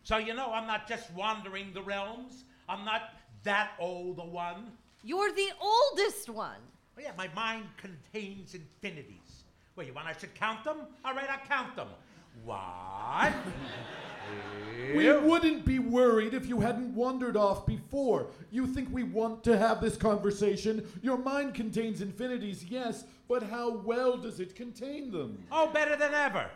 So, 0.02 0.18
you 0.18 0.35
know, 0.35 0.52
I'm 0.52 0.66
not 0.66 0.87
just 0.87 1.11
wandering 1.12 1.72
the 1.72 1.82
realms. 1.82 2.44
I'm 2.68 2.85
not 2.85 3.14
that 3.44 3.70
old 3.80 4.18
a 4.18 4.26
one. 4.26 4.70
You're 5.02 5.32
the 5.32 5.50
oldest 5.59 6.28
one. 6.28 6.61
Oh, 6.98 7.00
yeah, 7.00 7.12
my 7.16 7.30
mind 7.35 7.64
contains 7.78 8.54
infinities. 8.54 9.44
Well, 9.74 9.87
you 9.87 9.94
want 9.94 10.06
I 10.06 10.12
should 10.12 10.35
count 10.35 10.64
them? 10.64 10.80
All 11.02 11.14
right, 11.14 11.30
I'll 11.30 11.46
count 11.46 11.76
them. 11.76 11.88
One. 12.48 13.34
We 14.94 15.12
wouldn't 15.12 15.66
be 15.66 15.80
worried 15.80 16.32
if 16.32 16.46
you 16.46 16.61
hadn't 16.61 16.94
wandered 16.94 17.37
off 17.37 17.66
before. 17.66 18.28
You 18.50 18.66
think 18.66 18.88
we 18.90 19.02
want 19.02 19.44
to 19.44 19.58
have 19.58 19.82
this 19.82 19.98
conversation? 19.98 20.87
Your 21.02 21.18
mind 21.18 21.54
contains 21.54 22.00
infinities, 22.00 22.64
yes, 22.64 23.04
but 23.28 23.42
how 23.42 23.76
well 23.76 24.16
does 24.16 24.40
it 24.40 24.54
contain 24.54 25.11
them? 25.11 25.44
Oh, 25.52 25.66
better 25.66 25.94
than 25.94 26.14
ever. 26.14 26.48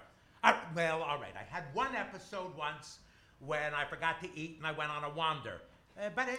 Uh, 0.43 0.55
well, 0.75 1.03
all 1.03 1.19
right. 1.21 1.35
I 1.35 1.45
had 1.55 1.65
one 1.75 1.95
episode 1.95 2.57
once 2.57 3.01
when 3.41 3.75
I 3.75 3.85
forgot 3.85 4.23
to 4.23 4.29
eat 4.35 4.57
and 4.57 4.67
I 4.67 4.73
went 4.73 4.91
on 4.91 5.05
a 5.05 5.11
wander. 5.11 5.61
Uh, 6.01 6.09
but 6.15 6.27
uh, 6.27 6.33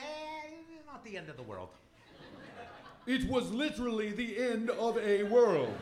not 0.88 1.06
the 1.06 1.16
end 1.16 1.30
of 1.30 1.38
the 1.38 1.44
world. 1.44 1.70
It 3.06 3.30
was 3.30 3.52
literally 3.52 4.14
the 4.14 4.38
end 4.38 4.72
of 4.72 4.98
a 4.98 5.24
world. 5.24 5.78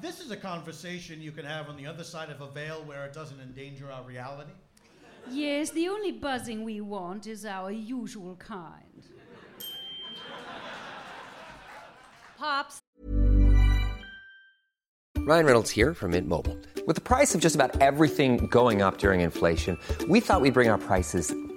This 0.00 0.20
is 0.20 0.30
a 0.30 0.36
conversation 0.36 1.20
you 1.20 1.30
can 1.30 1.44
have 1.44 1.68
on 1.68 1.76
the 1.76 1.86
other 1.86 2.04
side 2.04 2.30
of 2.30 2.40
a 2.40 2.50
veil 2.50 2.82
where 2.86 3.04
it 3.04 3.12
doesn't 3.12 3.38
endanger 3.40 3.90
our 3.90 4.02
reality. 4.02 4.52
Yes, 5.30 5.70
the 5.70 5.88
only 5.88 6.12
buzzing 6.12 6.64
we 6.64 6.80
want 6.80 7.26
is 7.26 7.44
our 7.44 7.70
usual 7.70 8.36
kind. 8.36 9.04
Pops, 12.38 12.80
Ryan 15.18 15.44
Reynolds 15.44 15.70
here 15.70 15.92
from 15.92 16.12
Mint 16.12 16.26
Mobile. 16.26 16.56
With 16.86 16.96
the 16.96 17.02
price 17.02 17.34
of 17.34 17.42
just 17.42 17.54
about 17.54 17.80
everything 17.82 18.46
going 18.46 18.80
up 18.80 18.96
during 18.96 19.20
inflation, 19.20 19.76
we 20.08 20.18
thought 20.18 20.40
we'd 20.40 20.54
bring 20.54 20.70
our 20.70 20.78
prices 20.78 21.34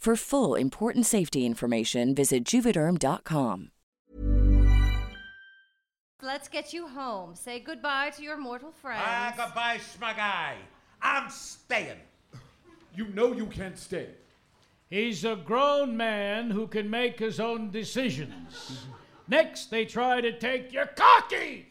For 0.00 0.16
full 0.16 0.54
important 0.54 1.04
safety 1.04 1.44
information, 1.44 2.14
visit 2.14 2.44
juvederm.com. 2.44 3.70
Let's 6.22 6.48
get 6.48 6.72
you 6.72 6.88
home. 6.88 7.34
Say 7.34 7.60
goodbye 7.60 8.08
to 8.16 8.22
your 8.22 8.38
mortal 8.38 8.72
friends. 8.72 9.02
Ah, 9.04 9.34
goodbye, 9.36 9.76
smug. 9.76 10.16
I'm 11.02 11.28
staying. 11.28 11.98
You 12.96 13.08
know 13.08 13.34
you 13.34 13.44
can't 13.44 13.78
stay. 13.78 14.06
He's 14.88 15.26
a 15.26 15.36
grown 15.36 15.98
man 15.98 16.50
who 16.50 16.66
can 16.66 16.88
make 16.88 17.18
his 17.18 17.38
own 17.38 17.70
decisions. 17.70 18.86
Next, 19.28 19.70
they 19.70 19.84
try 19.84 20.22
to 20.22 20.32
take 20.38 20.72
your 20.72 20.86
cocky. 20.86 21.66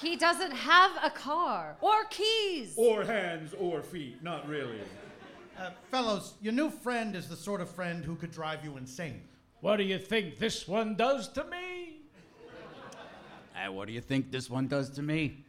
He 0.00 0.16
doesn't 0.16 0.52
have 0.52 0.92
a 1.02 1.10
car 1.10 1.76
or 1.80 2.04
keys. 2.10 2.74
Or 2.76 3.04
hands 3.04 3.54
or 3.58 3.82
feet, 3.82 4.22
not 4.22 4.48
really. 4.48 4.80
Uh, 5.58 5.70
fellows, 5.90 6.34
your 6.42 6.52
new 6.52 6.70
friend 6.70 7.16
is 7.16 7.28
the 7.28 7.36
sort 7.36 7.60
of 7.60 7.70
friend 7.70 8.04
who 8.04 8.14
could 8.14 8.30
drive 8.30 8.62
you 8.62 8.76
insane. 8.76 9.22
What 9.60 9.76
do 9.76 9.84
you 9.84 9.98
think 9.98 10.38
this 10.38 10.68
one 10.68 10.96
does 10.96 11.28
to 11.28 11.44
me? 11.44 12.00
Uh, 13.54 13.72
what 13.72 13.86
do 13.86 13.94
you 13.94 14.02
think 14.02 14.30
this 14.30 14.50
one 14.50 14.68
does 14.68 14.90
to 14.90 15.02
me? 15.02 15.44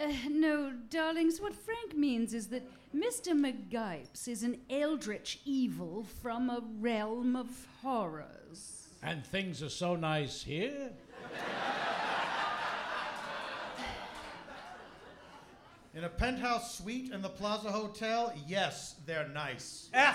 Uh, 0.00 0.12
no, 0.30 0.72
darlings, 0.88 1.40
what 1.40 1.54
Frank 1.54 1.96
means 1.96 2.32
is 2.32 2.48
that 2.48 2.62
Mr. 2.94 3.32
McGipes 3.32 4.28
is 4.28 4.44
an 4.44 4.60
eldritch 4.70 5.40
evil 5.44 6.06
from 6.22 6.48
a 6.48 6.62
realm 6.78 7.34
of 7.34 7.66
horrors. 7.82 8.88
And 9.02 9.26
things 9.26 9.62
are 9.64 9.68
so 9.68 9.96
nice 9.96 10.42
here. 10.42 10.92
In 15.96 16.02
a 16.02 16.08
penthouse 16.08 16.76
suite 16.76 17.12
in 17.12 17.22
the 17.22 17.28
Plaza 17.28 17.70
Hotel, 17.70 18.32
yes, 18.48 18.96
they're 19.06 19.28
nice. 19.28 19.90
Ugh, 19.94 20.14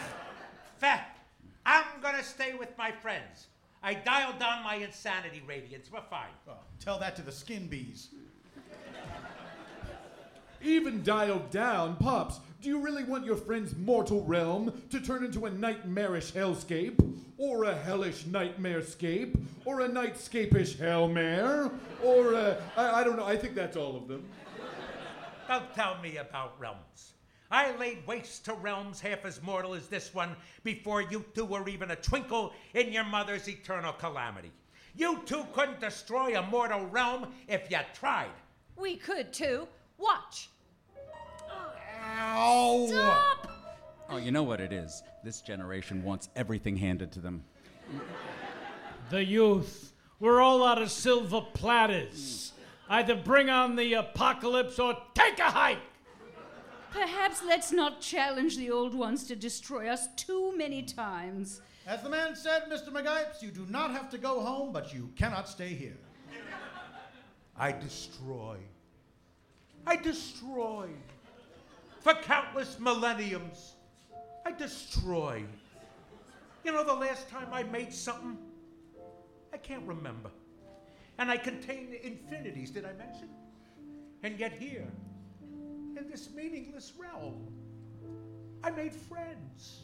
fat. 0.77 1.17
I'm 1.65 1.85
gonna 2.01 2.23
stay 2.23 2.53
with 2.53 2.77
my 2.77 2.91
friends. 2.91 3.47
I 3.81 3.93
dialed 3.93 4.39
down 4.39 4.61
my 4.61 4.75
insanity 4.75 5.41
radiance. 5.47 5.89
We're 5.89 6.01
fine. 6.01 6.31
Oh, 6.49 6.57
tell 6.81 6.99
that 6.99 7.15
to 7.15 7.21
the 7.21 7.31
skin 7.31 7.67
bees. 7.67 8.09
Even 10.61 11.01
dialed 11.01 11.49
down, 11.49 11.95
Pops, 11.95 12.41
do 12.61 12.67
you 12.67 12.81
really 12.81 13.05
want 13.05 13.23
your 13.23 13.37
friend's 13.37 13.73
mortal 13.77 14.21
realm 14.25 14.81
to 14.89 14.99
turn 14.99 15.23
into 15.23 15.45
a 15.45 15.49
nightmarish 15.49 16.33
hellscape? 16.33 16.99
Or 17.37 17.63
a 17.63 17.73
hellish 17.73 18.25
nightmarescape? 18.25 19.39
Or 19.63 19.79
a 19.79 19.87
nightscapish 19.87 20.75
hellmare? 20.75 21.71
Or 22.03 22.33
a, 22.33 22.61
I, 22.75 22.99
I 22.99 23.03
don't 23.05 23.15
know, 23.15 23.25
I 23.25 23.37
think 23.37 23.55
that's 23.55 23.77
all 23.77 23.95
of 23.95 24.09
them. 24.09 24.25
Don't 25.49 25.73
tell 25.73 25.97
me 25.97 26.17
about 26.17 26.59
realms. 26.59 27.13
I 27.49 27.75
laid 27.77 28.05
waste 28.05 28.45
to 28.45 28.53
realms 28.53 29.01
half 29.01 29.25
as 29.25 29.41
mortal 29.41 29.73
as 29.73 29.87
this 29.87 30.13
one 30.13 30.35
before 30.63 31.01
you 31.01 31.25
two 31.33 31.43
were 31.43 31.67
even 31.67 31.89
a 31.89 31.95
twinkle 31.95 32.53
in 32.75 32.93
your 32.93 33.03
mother's 33.03 33.49
eternal 33.49 33.93
calamity. 33.93 34.51
You 34.95 35.23
two 35.25 35.43
couldn't 35.55 35.79
destroy 35.79 36.37
a 36.37 36.43
mortal 36.43 36.85
realm 36.85 37.33
if 37.47 37.71
you 37.71 37.79
tried. 37.95 38.29
We 38.75 38.95
could 38.97 39.33
too. 39.33 39.67
Watch. 39.97 40.51
Ow! 42.05 42.85
Stop! 42.87 43.51
Oh, 44.07 44.17
you 44.17 44.31
know 44.31 44.43
what 44.43 44.61
it 44.61 44.71
is. 44.71 45.01
This 45.23 45.41
generation 45.41 46.03
wants 46.03 46.29
everything 46.35 46.77
handed 46.77 47.11
to 47.13 47.21
them. 47.21 47.43
The 49.09 49.23
youth. 49.23 49.93
We're 50.19 50.41
all 50.41 50.63
out 50.63 50.79
of 50.79 50.91
silver 50.91 51.41
platters. 51.41 52.53
Either 52.89 53.15
bring 53.15 53.49
on 53.49 53.75
the 53.75 53.93
apocalypse 53.93 54.79
or 54.79 54.97
take 55.13 55.37
a 55.39 55.43
hike. 55.43 55.77
Perhaps 56.91 57.43
let's 57.45 57.71
not 57.71 58.01
challenge 58.01 58.57
the 58.57 58.71
old 58.71 58.95
ones 58.95 59.23
to 59.25 59.35
destroy 59.35 59.87
us 59.87 60.07
too 60.15 60.57
many 60.57 60.81
times. 60.81 61.61
As 61.85 62.01
the 62.01 62.09
man 62.09 62.35
said, 62.35 62.63
Mr. 62.69 62.89
McGipes, 62.89 63.41
you 63.41 63.51
do 63.51 63.65
not 63.69 63.91
have 63.91 64.09
to 64.09 64.17
go 64.17 64.41
home, 64.41 64.71
but 64.71 64.91
you 64.93 65.11
cannot 65.15 65.47
stay 65.47 65.69
here. 65.69 65.97
I 67.55 67.71
destroy. 67.71 68.57
I 69.85 69.95
destroy. 69.95 70.89
For 71.99 72.13
countless 72.13 72.79
millenniums, 72.79 73.73
I 74.45 74.51
destroy. 74.51 75.43
You 76.63 76.71
know, 76.71 76.83
the 76.83 76.93
last 76.93 77.29
time 77.29 77.47
I 77.51 77.63
made 77.63 77.93
something, 77.93 78.37
I 79.53 79.57
can't 79.57 79.85
remember. 79.85 80.29
And 81.19 81.29
I 81.29 81.35
contain 81.35 81.93
infinities, 82.01 82.71
did 82.71 82.85
I 82.85 82.93
mention? 82.93 83.27
And 84.23 84.39
yet, 84.39 84.53
here, 84.53 84.87
in 85.97 86.09
this 86.09 86.29
meaningless 86.33 86.93
realm, 86.97 87.45
I 88.63 88.71
made 88.71 88.93
friends. 88.93 89.81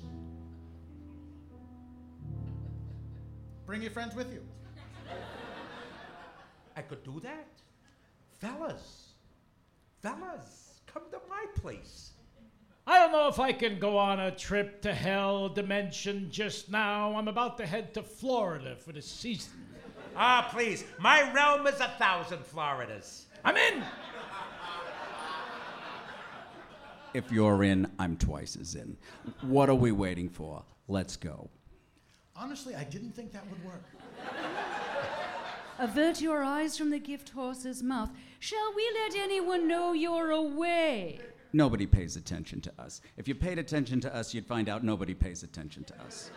Bring 3.65 3.82
your 3.82 3.91
friends 3.91 4.15
with 4.15 4.32
you. 4.32 4.41
I 6.78 6.82
could 6.82 7.04
do 7.04 7.19
that. 7.21 7.48
Fellas, 8.39 9.10
fellas, 10.02 10.82
come 10.88 11.04
to 11.12 11.19
my 11.30 11.45
place. 11.60 12.12
I 12.88 13.00
don't 13.00 13.12
know 13.12 13.28
if 13.28 13.39
I 13.39 13.52
can 13.52 13.78
go 13.78 13.98
on 13.98 14.21
a 14.21 14.32
trip 14.32 14.82
to 14.84 14.93
hell 14.93 15.50
dimension 15.50 16.28
just 16.30 16.71
now. 16.71 17.15
I'm 17.15 17.28
about 17.28 17.58
to 17.58 17.65
head 17.65 17.93
to 17.95 18.04
Florida 18.04 18.76
for 18.78 18.93
the 18.93 19.02
season. 19.02 19.52
Ah, 20.15 20.47
please, 20.51 20.86
my 20.99 21.32
realm 21.34 21.67
is 21.67 21.80
a 21.80 21.89
thousand 21.99 22.39
Floridas. 22.45 23.25
I'm 23.43 23.58
in. 23.58 23.84
If 27.13 27.32
you're 27.32 27.63
in, 27.63 27.89
I'm 27.97 28.17
twice 28.17 28.58
as 28.60 28.75
in. 28.75 28.97
What 29.41 29.69
are 29.69 29.75
we 29.75 29.91
waiting 29.91 30.30
for? 30.30 30.63
Let's 30.88 31.15
go. 31.15 31.49
Honestly, 32.36 32.75
I 32.75 32.84
didn't 32.84 33.12
think 33.15 33.32
that 33.32 33.43
would 33.49 33.63
work. 33.63 33.84
Avert 35.80 36.21
your 36.21 36.43
eyes 36.43 36.78
from 36.78 36.89
the 36.89 36.99
gift 36.99 37.30
horse's 37.30 37.84
mouth. 37.84 38.10
Shall 38.39 38.73
we 38.75 38.89
let 39.01 39.15
anyone 39.15 39.67
know 39.67 39.93
you're 39.93 40.32
away? 40.32 41.19
Nobody 41.54 41.86
pays 41.86 42.15
attention 42.17 42.60
to 42.62 42.73
us. 42.78 43.01
If 43.15 43.28
you 43.28 43.36
paid 43.36 43.60
attention 43.60 44.01
to 44.01 44.13
us, 44.13 44.34
you'd 44.34 44.45
find 44.45 44.67
out 44.67 44.84
nobody 44.84 45.13
pays 45.13 45.43
attention 45.43 45.86
to 45.86 46.01
us. 46.01 46.32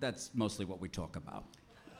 That's 0.00 0.30
mostly 0.34 0.64
what 0.64 0.80
we 0.80 0.88
talk 0.88 1.16
about. 1.16 1.44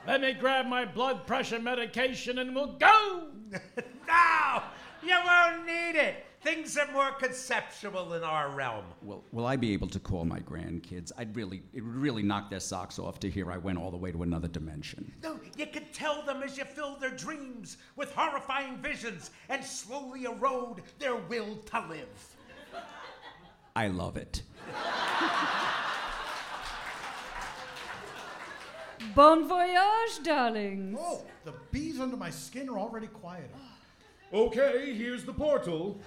Let 0.06 0.20
me 0.20 0.32
grab 0.34 0.66
my 0.66 0.84
blood 0.84 1.26
pressure 1.26 1.58
medication 1.58 2.38
and 2.38 2.54
we'll 2.54 2.74
go. 2.78 3.28
No, 4.08 4.62
you 5.02 5.16
won't 5.26 5.66
need 5.66 5.96
it. 5.96 6.24
Things 6.40 6.78
are 6.78 6.90
more 6.92 7.10
conceptual 7.12 8.12
in 8.12 8.22
our 8.22 8.50
realm. 8.50 8.84
Will, 9.02 9.24
will 9.32 9.46
I 9.46 9.56
be 9.56 9.72
able 9.72 9.88
to 9.88 9.98
call 9.98 10.24
my 10.24 10.38
grandkids? 10.38 11.10
I'd 11.18 11.34
really, 11.34 11.64
it 11.74 11.82
would 11.82 11.96
really 11.96 12.22
knock 12.22 12.50
their 12.50 12.60
socks 12.60 13.00
off 13.00 13.18
to 13.20 13.30
hear 13.30 13.50
I 13.50 13.56
went 13.56 13.78
all 13.78 13.90
the 13.90 13.96
way 13.96 14.12
to 14.12 14.22
another 14.22 14.46
dimension. 14.46 15.12
No, 15.24 15.40
you 15.56 15.66
can 15.66 15.86
tell 15.92 16.22
them 16.22 16.44
as 16.44 16.56
you 16.56 16.64
fill 16.64 16.96
their 16.96 17.10
dreams 17.10 17.78
with 17.96 18.12
horrifying 18.12 18.76
visions 18.76 19.32
and 19.48 19.64
slowly 19.64 20.24
erode 20.24 20.82
their 21.00 21.16
will 21.16 21.56
to 21.56 21.86
live. 21.88 22.36
I 23.74 23.88
love 23.88 24.16
it. 24.16 24.42
Bon 29.14 29.48
voyage, 29.48 30.22
darlings. 30.22 30.98
Oh, 31.00 31.24
the 31.44 31.54
bees 31.70 32.00
under 32.00 32.16
my 32.16 32.30
skin 32.30 32.68
are 32.68 32.78
already 32.78 33.06
quieter. 33.06 33.48
Okay, 34.32 34.94
here's 34.94 35.24
the 35.24 35.32
portal. 35.32 35.98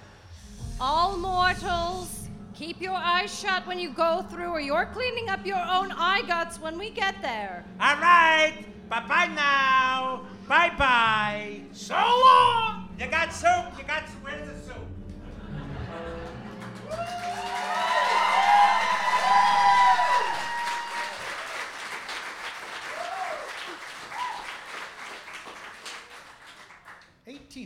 All 0.81 1.17
mortals, 1.17 2.27
keep 2.53 2.81
your 2.81 2.93
eyes 2.93 3.37
shut 3.37 3.65
when 3.67 3.79
you 3.79 3.91
go 3.91 4.25
through, 4.29 4.49
or 4.49 4.59
you're 4.59 4.87
cleaning 4.87 5.29
up 5.29 5.45
your 5.45 5.57
own 5.57 5.91
eye 5.91 6.23
guts 6.27 6.59
when 6.59 6.77
we 6.77 6.89
get 6.89 7.21
there. 7.21 7.65
All 7.79 7.95
right, 7.95 8.53
bye 8.89 9.03
bye 9.07 9.27
now. 9.33 10.25
Bye 10.47 10.71
bye. 10.77 11.61
So 11.71 11.95
long. 11.95 12.89
You 12.99 13.07
got 13.07 13.31
soup? 13.31 13.77
You 13.77 13.85
got 13.85 14.03
where's 14.21 14.67
the 14.67 14.68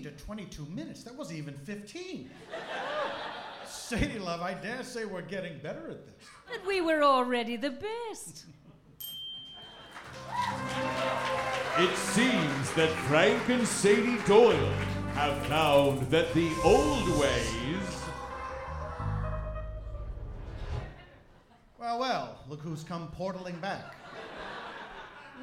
soup? 0.02 0.18
To 0.18 0.24
twenty-two 0.24 0.66
minutes. 0.66 1.04
That 1.04 1.16
wasn't 1.16 1.40
even 1.40 1.54
fifteen. 1.56 2.30
Sadie, 3.66 4.20
love, 4.20 4.42
I 4.42 4.54
dare 4.54 4.84
say 4.84 5.06
we're 5.06 5.22
getting 5.22 5.58
better 5.60 5.90
at 5.90 6.06
this. 6.06 6.28
But 6.48 6.66
we 6.66 6.82
were 6.82 7.04
already 7.04 7.58
the 7.58 7.72
best. 7.72 8.46
It 11.78 11.96
seems 11.98 12.72
that 12.74 12.90
Frank 13.08 13.50
and 13.50 13.68
Sadie 13.68 14.18
Doyle 14.26 14.72
have 15.16 15.46
found 15.48 16.02
that 16.12 16.34
the 16.34 16.52
old 16.64 17.20
ways. 17.20 18.04
Well, 21.80 22.00
well, 22.00 22.40
look 22.48 22.62
who's 22.62 22.84
come 22.84 23.12
portaling 23.20 23.60
back. 23.60 23.96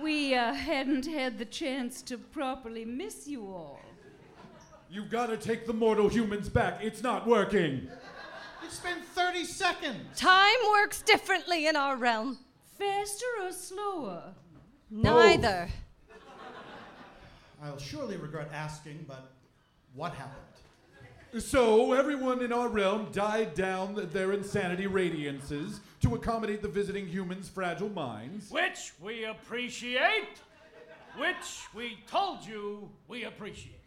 We 0.00 0.34
uh, 0.34 0.54
hadn't 0.54 1.06
had 1.06 1.38
the 1.38 1.44
chance 1.44 2.00
to 2.02 2.16
properly 2.16 2.84
miss 2.84 3.26
you 3.26 3.42
all. 3.46 3.80
You 4.90 5.04
gotta 5.04 5.36
take 5.36 5.66
the 5.66 5.72
mortal 5.72 6.08
humans 6.08 6.48
back. 6.48 6.80
It's 6.82 7.02
not 7.02 7.26
working. 7.26 7.88
It's 8.64 8.80
been 8.80 9.00
30 9.14 9.20
30 9.32 9.44
seconds. 9.44 10.18
Time 10.18 10.56
works 10.72 11.02
differently 11.02 11.66
in 11.66 11.76
our 11.76 11.96
realm. 11.96 12.38
Faster 12.78 13.26
or 13.42 13.52
slower? 13.52 14.34
Neither. 14.90 15.68
I'll 17.62 17.78
surely 17.78 18.16
regret 18.16 18.50
asking, 18.52 19.04
but 19.06 19.30
what 19.94 20.14
happened? 20.14 20.36
So, 21.38 21.92
everyone 21.92 22.42
in 22.42 22.52
our 22.52 22.68
realm 22.68 23.08
died 23.12 23.54
down 23.54 24.08
their 24.12 24.32
insanity 24.32 24.86
radiances 24.86 25.78
to 26.02 26.16
accommodate 26.16 26.60
the 26.60 26.68
visiting 26.68 27.06
humans' 27.06 27.48
fragile 27.48 27.90
minds. 27.90 28.50
Which 28.50 28.92
we 29.00 29.26
appreciate. 29.26 30.40
Which 31.16 31.68
we 31.72 31.98
told 32.10 32.44
you 32.44 32.90
we 33.06 33.24
appreciate. 33.24 33.79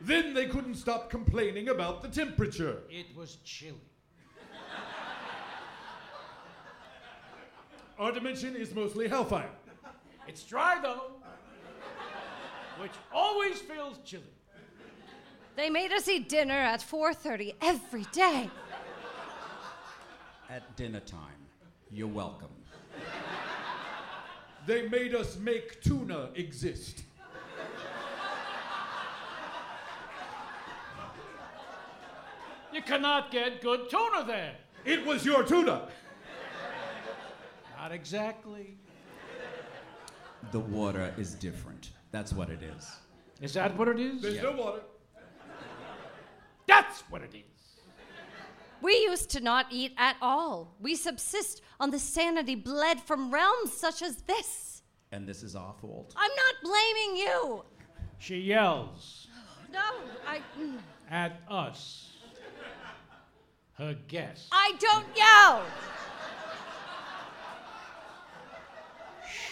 Then 0.00 0.32
they 0.32 0.46
couldn't 0.46 0.76
stop 0.76 1.10
complaining 1.10 1.68
about 1.68 2.02
the 2.02 2.08
temperature. 2.08 2.78
It 2.88 3.14
was 3.14 3.36
chilly. 3.44 3.76
Our 7.98 8.12
dimension 8.12 8.56
is 8.56 8.74
mostly 8.74 9.08
hellfire. 9.08 9.50
It's 10.26 10.42
dry 10.44 10.78
though, 10.80 11.12
which 12.78 12.92
always 13.12 13.58
feels 13.58 13.98
chilly. 14.04 14.24
They 15.56 15.68
made 15.68 15.92
us 15.92 16.08
eat 16.08 16.28
dinner 16.28 16.54
at 16.54 16.80
4:30 16.80 17.54
every 17.60 18.04
day. 18.12 18.48
At 20.48 20.76
dinner 20.76 21.00
time, 21.00 21.46
you're 21.90 22.08
welcome. 22.08 22.48
They 24.66 24.88
made 24.88 25.14
us 25.14 25.38
make 25.38 25.82
tuna 25.82 26.30
exist. 26.34 27.02
You 32.72 32.82
cannot 32.82 33.30
get 33.30 33.60
good 33.60 33.90
tuna 33.90 34.24
there. 34.26 34.54
It 34.84 35.04
was 35.04 35.24
your 35.24 35.42
tuna. 35.42 35.88
Not 37.78 37.92
exactly. 37.92 38.76
The 40.52 40.60
water 40.60 41.12
is 41.18 41.34
different. 41.34 41.90
That's 42.12 42.32
what 42.32 42.50
it 42.50 42.62
is. 42.62 42.90
Is 43.40 43.54
that 43.54 43.76
what 43.76 43.88
it 43.88 43.98
is? 43.98 44.22
There's 44.22 44.36
Yeah. 44.36 44.42
no 44.42 44.52
water. 44.52 44.82
That's 46.66 47.00
what 47.10 47.22
it 47.22 47.34
is. 47.34 47.44
We 48.80 48.92
used 49.02 49.30
to 49.30 49.40
not 49.40 49.66
eat 49.70 49.92
at 49.98 50.16
all. 50.22 50.74
We 50.80 50.94
subsist 50.94 51.60
on 51.78 51.90
the 51.90 51.98
sanity 51.98 52.54
bled 52.54 53.00
from 53.00 53.30
realms 53.30 53.72
such 53.72 54.00
as 54.02 54.22
this. 54.22 54.82
And 55.12 55.26
this 55.26 55.42
is 55.42 55.54
our 55.56 55.74
fault. 55.80 56.14
I'm 56.16 56.30
not 56.36 56.54
blaming 56.62 57.16
you. 57.16 57.64
She 58.18 58.38
yells 58.38 59.26
No, 59.72 59.80
I 60.26 60.40
mm, 60.58 60.78
at 61.10 61.40
us, 61.48 62.09
her 63.80 63.96
guess. 64.08 64.46
I 64.52 64.74
don't 64.78 65.06
yell. 65.16 65.64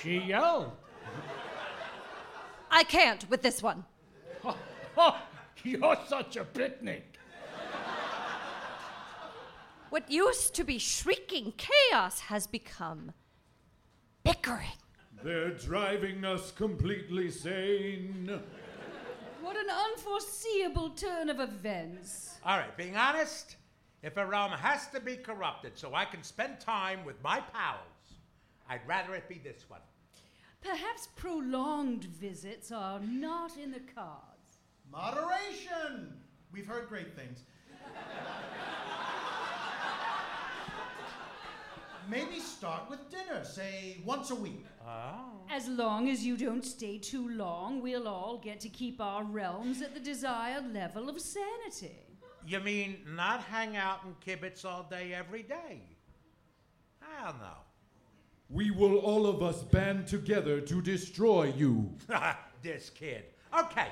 She 0.01 0.19
yelled. 0.19 0.73
I 2.71 2.85
can't 2.85 3.29
with 3.31 3.43
this 3.43 3.63
one. 3.63 3.85
Oh, 5.01 5.17
you're 5.63 5.97
such 6.09 6.35
a 6.35 6.43
picnic. 6.43 7.19
What 9.91 10.11
used 10.11 10.57
to 10.57 10.65
be 10.65 10.77
shrieking 10.79 11.53
chaos 11.57 12.19
has 12.19 12.49
become 12.49 13.13
bickering. 14.25 14.67
They're 15.23 15.51
driving 15.51 16.25
us 16.25 16.51
completely 16.51 17.31
sane. 17.31 18.41
What 19.41 19.57
an 19.57 19.71
unforeseeable 19.71 20.91
turn 20.91 21.31
of 21.31 21.39
events. 21.39 22.39
All 22.45 22.59
right, 22.59 22.77
being 22.77 22.97
honest, 22.97 23.55
if 24.03 24.17
a 24.17 24.25
realm 24.25 24.53
has 24.53 24.87
to 24.89 25.01
be 25.01 25.17
corrupted 25.17 25.73
so 25.77 25.95
I 25.95 26.05
can 26.05 26.23
spend 26.23 26.61
time 26.61 27.05
with 27.05 27.23
my 27.23 27.41
pals, 27.41 28.19
I'd 28.69 28.87
rather 28.87 29.15
it 29.15 29.29
be 29.29 29.41
this 29.43 29.65
one. 29.69 29.81
Perhaps 30.61 31.09
prolonged 31.17 32.05
visits 32.05 32.71
are 32.73 33.01
not 33.01 33.57
in 33.57 33.71
the 33.71 33.81
cards. 33.95 34.59
Moderation! 34.91 36.15
We've 36.53 36.67
heard 36.67 36.89
great 36.89 37.15
things. 37.15 37.45
Maybe 42.11 42.39
start 42.41 42.89
with 42.89 43.11
dinner, 43.11 43.45
say 43.45 43.99
once 44.05 44.31
a 44.31 44.35
week. 44.35 44.65
Oh. 44.87 45.43
As 45.51 45.69
long 45.69 46.09
as 46.09 46.25
you 46.25 46.39
don't 46.39 46.65
stay 46.65 46.97
too 46.97 47.29
long, 47.29 47.83
we'll 47.83 48.09
all 48.09 48.39
get 48.39 48.61
to 48.61 48.71
keep 48.71 48.99
our 48.99 49.25
realms 49.25 49.83
at 49.83 49.93
the 49.93 50.01
desired 50.01 50.73
level 50.73 51.11
of 51.11 51.21
sanity. 51.21 52.08
You 52.47 52.61
mean 52.61 52.99
not 53.15 53.43
hang 53.45 53.77
out 53.77 54.01
in 54.05 54.15
kibitz 54.25 54.65
all 54.65 54.87
day 54.89 55.13
every 55.15 55.43
day? 55.43 55.83
Hell 57.01 57.35
no. 57.41 57.53
We 58.51 58.71
will 58.71 58.97
all 58.99 59.27
of 59.27 59.43
us 59.43 59.63
band 59.63 60.07
together 60.07 60.61
to 60.61 60.81
destroy 60.81 61.53
you. 61.57 61.93
this 62.63 62.91
kid. 62.91 63.25
Okay. 63.59 63.89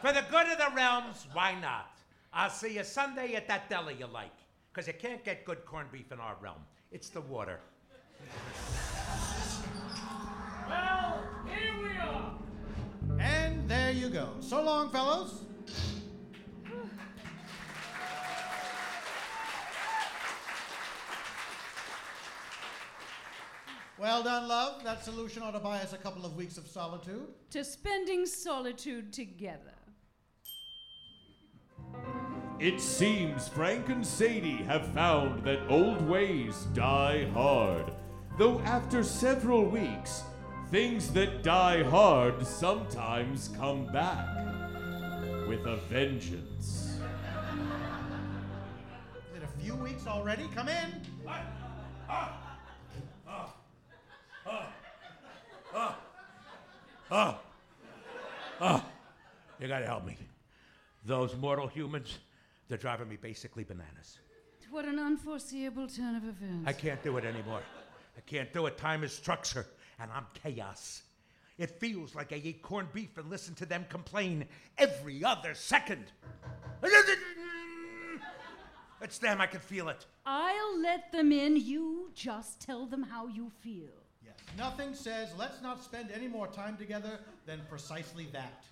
For 0.00 0.12
the 0.12 0.24
good 0.30 0.46
of 0.46 0.58
the 0.58 0.74
realms, 0.74 1.26
why 1.32 1.54
not? 1.60 1.96
I'll 2.32 2.50
see 2.50 2.76
you 2.76 2.84
Sunday 2.84 3.34
at 3.34 3.48
that 3.48 3.68
deli 3.68 3.96
you 3.98 4.06
like. 4.06 4.30
Because 4.72 4.86
you 4.86 4.94
can't 4.94 5.24
get 5.24 5.44
good 5.44 5.64
corned 5.66 5.90
beef 5.90 6.12
in 6.12 6.20
our 6.20 6.36
realm. 6.40 6.60
It's 6.92 7.08
the 7.08 7.20
water. 7.20 7.58
Well, 10.68 11.24
here 11.46 11.72
we 11.82 11.88
are. 11.98 12.32
And 13.18 13.68
there 13.68 13.90
you 13.90 14.08
go. 14.08 14.28
So 14.40 14.62
long, 14.62 14.90
fellows. 14.90 15.42
Well 24.00 24.22
done, 24.22 24.48
love. 24.48 24.82
That 24.82 25.04
solution 25.04 25.42
ought 25.42 25.50
to 25.50 25.58
buy 25.58 25.82
us 25.82 25.92
a 25.92 25.98
couple 25.98 26.24
of 26.24 26.34
weeks 26.34 26.56
of 26.56 26.66
solitude. 26.66 27.28
To 27.50 27.62
spending 27.62 28.24
solitude 28.24 29.12
together. 29.12 29.74
It 32.58 32.80
seems 32.80 33.46
Frank 33.48 33.90
and 33.90 34.06
Sadie 34.06 34.62
have 34.64 34.86
found 34.94 35.44
that 35.44 35.60
old 35.68 36.00
ways 36.08 36.66
die 36.72 37.28
hard. 37.34 37.92
Though 38.38 38.60
after 38.60 39.04
several 39.04 39.66
weeks, 39.66 40.22
things 40.70 41.12
that 41.12 41.42
die 41.42 41.82
hard 41.82 42.46
sometimes 42.46 43.50
come 43.58 43.84
back 43.92 44.26
with 45.46 45.66
a 45.66 45.76
vengeance. 45.90 46.98
Is 49.28 49.36
it 49.36 49.42
a 49.42 49.62
few 49.62 49.74
weeks 49.74 50.06
already? 50.06 50.48
Come 50.54 50.70
in. 50.70 51.02
Oh. 57.10 57.38
Oh. 58.60 58.84
You 59.58 59.68
gotta 59.68 59.86
help 59.86 60.06
me. 60.06 60.16
Those 61.04 61.36
mortal 61.36 61.66
humans, 61.66 62.18
they're 62.68 62.78
driving 62.78 63.08
me 63.08 63.16
basically 63.16 63.64
bananas. 63.64 64.18
What 64.70 64.84
an 64.84 64.98
unforeseeable 64.98 65.88
turn 65.88 66.14
of 66.14 66.24
events. 66.24 66.66
I 66.66 66.72
can't 66.72 67.02
do 67.02 67.16
it 67.16 67.24
anymore. 67.24 67.62
I 68.16 68.20
can't 68.20 68.52
do 68.52 68.66
it. 68.66 68.78
Time 68.78 69.02
is 69.02 69.12
structure, 69.12 69.66
and 69.98 70.10
I'm 70.14 70.26
chaos. 70.42 71.02
It 71.58 71.70
feels 71.80 72.14
like 72.14 72.32
I 72.32 72.36
eat 72.36 72.62
corned 72.62 72.92
beef 72.92 73.18
and 73.18 73.28
listen 73.28 73.54
to 73.56 73.66
them 73.66 73.84
complain 73.88 74.46
every 74.78 75.24
other 75.24 75.54
second. 75.54 76.04
It's 79.02 79.18
them, 79.18 79.40
I 79.40 79.46
can 79.46 79.60
feel 79.60 79.88
it. 79.88 80.06
I'll 80.24 80.80
let 80.80 81.10
them 81.10 81.32
in. 81.32 81.56
You 81.56 82.10
just 82.14 82.60
tell 82.60 82.86
them 82.86 83.02
how 83.02 83.26
you 83.26 83.50
feel. 83.62 83.88
Yes. 84.46 84.58
Nothing 84.58 84.94
says 84.94 85.30
let's 85.38 85.62
not 85.62 85.82
spend 85.82 86.10
any 86.10 86.28
more 86.28 86.46
time 86.46 86.76
together 86.76 87.20
than 87.46 87.60
precisely 87.68 88.28
that. 88.32 88.64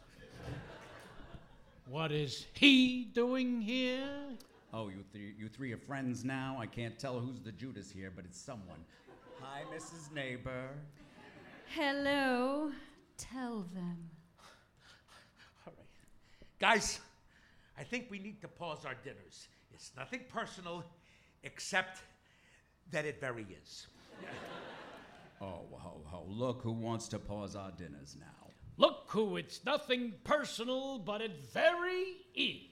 What 1.88 2.12
is 2.12 2.46
he 2.52 3.04
doing 3.14 3.62
here? 3.62 4.10
Oh, 4.74 4.88
you, 4.88 5.02
th- 5.12 5.34
you 5.38 5.48
three 5.48 5.72
are 5.72 5.78
friends 5.78 6.22
now? 6.22 6.58
I 6.60 6.66
can't 6.66 6.98
tell 6.98 7.18
who's 7.18 7.40
the 7.40 7.52
Judas 7.52 7.90
here, 7.90 8.12
but 8.14 8.26
it's 8.26 8.38
someone. 8.38 8.84
Hi, 9.40 9.62
Mrs. 9.74 10.12
Neighbor. 10.12 10.68
Hello. 11.74 12.70
Tell 13.16 13.64
them. 13.74 14.10
All 15.66 15.72
right. 15.78 15.86
Guys, 16.60 17.00
I 17.78 17.82
think 17.84 18.08
we 18.10 18.18
need 18.18 18.42
to 18.42 18.48
pause 18.48 18.84
our 18.84 18.94
dinners. 19.02 19.48
It's 19.72 19.92
nothing 19.96 20.20
personal, 20.28 20.84
except 21.42 22.02
that 22.90 23.06
it 23.06 23.20
very 23.20 23.46
is. 23.62 23.86
Oh, 25.40 25.66
ho, 25.72 26.00
ho. 26.04 26.24
Look 26.28 26.62
who 26.62 26.72
wants 26.72 27.08
to 27.08 27.18
pause 27.18 27.54
our 27.54 27.70
dinners 27.70 28.16
now. 28.18 28.50
Look 28.76 29.04
who 29.08 29.36
it's 29.36 29.64
nothing 29.64 30.14
personal, 30.24 30.98
but 30.98 31.20
it 31.20 31.32
very 31.52 32.16
is. 32.34 32.70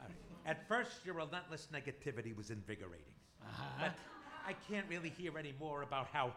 All 0.00 0.06
right. 0.06 0.16
At 0.46 0.66
first, 0.68 1.04
your 1.04 1.14
relentless 1.14 1.68
negativity 1.72 2.36
was 2.36 2.50
invigorating. 2.50 3.14
Uh-huh. 3.42 3.64
But 3.80 3.94
I 4.46 4.54
can't 4.70 4.86
really 4.88 5.10
hear 5.10 5.36
any 5.38 5.54
more 5.58 5.82
about 5.82 6.08
how 6.12 6.32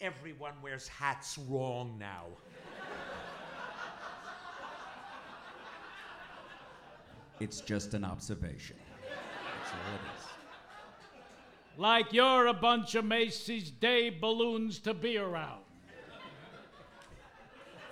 everyone 0.00 0.54
wears 0.62 0.86
hats 0.88 1.38
wrong 1.48 1.96
now. 1.98 2.26
It's 7.40 7.60
just 7.60 7.94
an 7.94 8.04
observation. 8.04 8.76
That's 9.02 9.72
all 9.72 9.94
it 9.94 10.00
is. 10.17 10.17
Like 11.78 12.12
you're 12.12 12.48
a 12.48 12.54
bunch 12.54 12.96
of 12.96 13.04
Macy's 13.04 13.70
Day 13.70 14.10
balloons 14.10 14.80
to 14.80 14.92
be 14.92 15.16
around. 15.16 15.60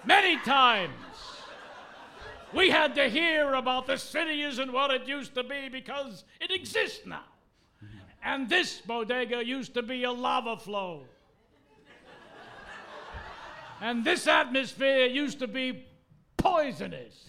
Many 0.05 0.39
times 0.39 0.91
we 2.53 2.69
had 2.69 2.97
to 2.97 3.09
hear 3.09 3.55
about 3.55 3.87
the 3.87 3.97
city 3.97 4.43
isn't 4.43 4.73
what 4.73 4.91
it 4.91 5.07
used 5.07 5.37
to 5.37 5.45
be 5.45 5.69
because 5.69 6.25
it 6.41 6.51
exists 6.51 7.07
now. 7.07 7.23
And 8.25 8.49
this 8.49 8.81
bodega 8.81 9.47
used 9.47 9.73
to 9.75 9.83
be 9.83 10.03
a 10.03 10.11
lava 10.11 10.57
flow. 10.57 11.05
And 13.81 14.05
this 14.05 14.27
atmosphere 14.27 15.07
used 15.07 15.39
to 15.39 15.47
be 15.47 15.87
poisonous. 16.37 17.25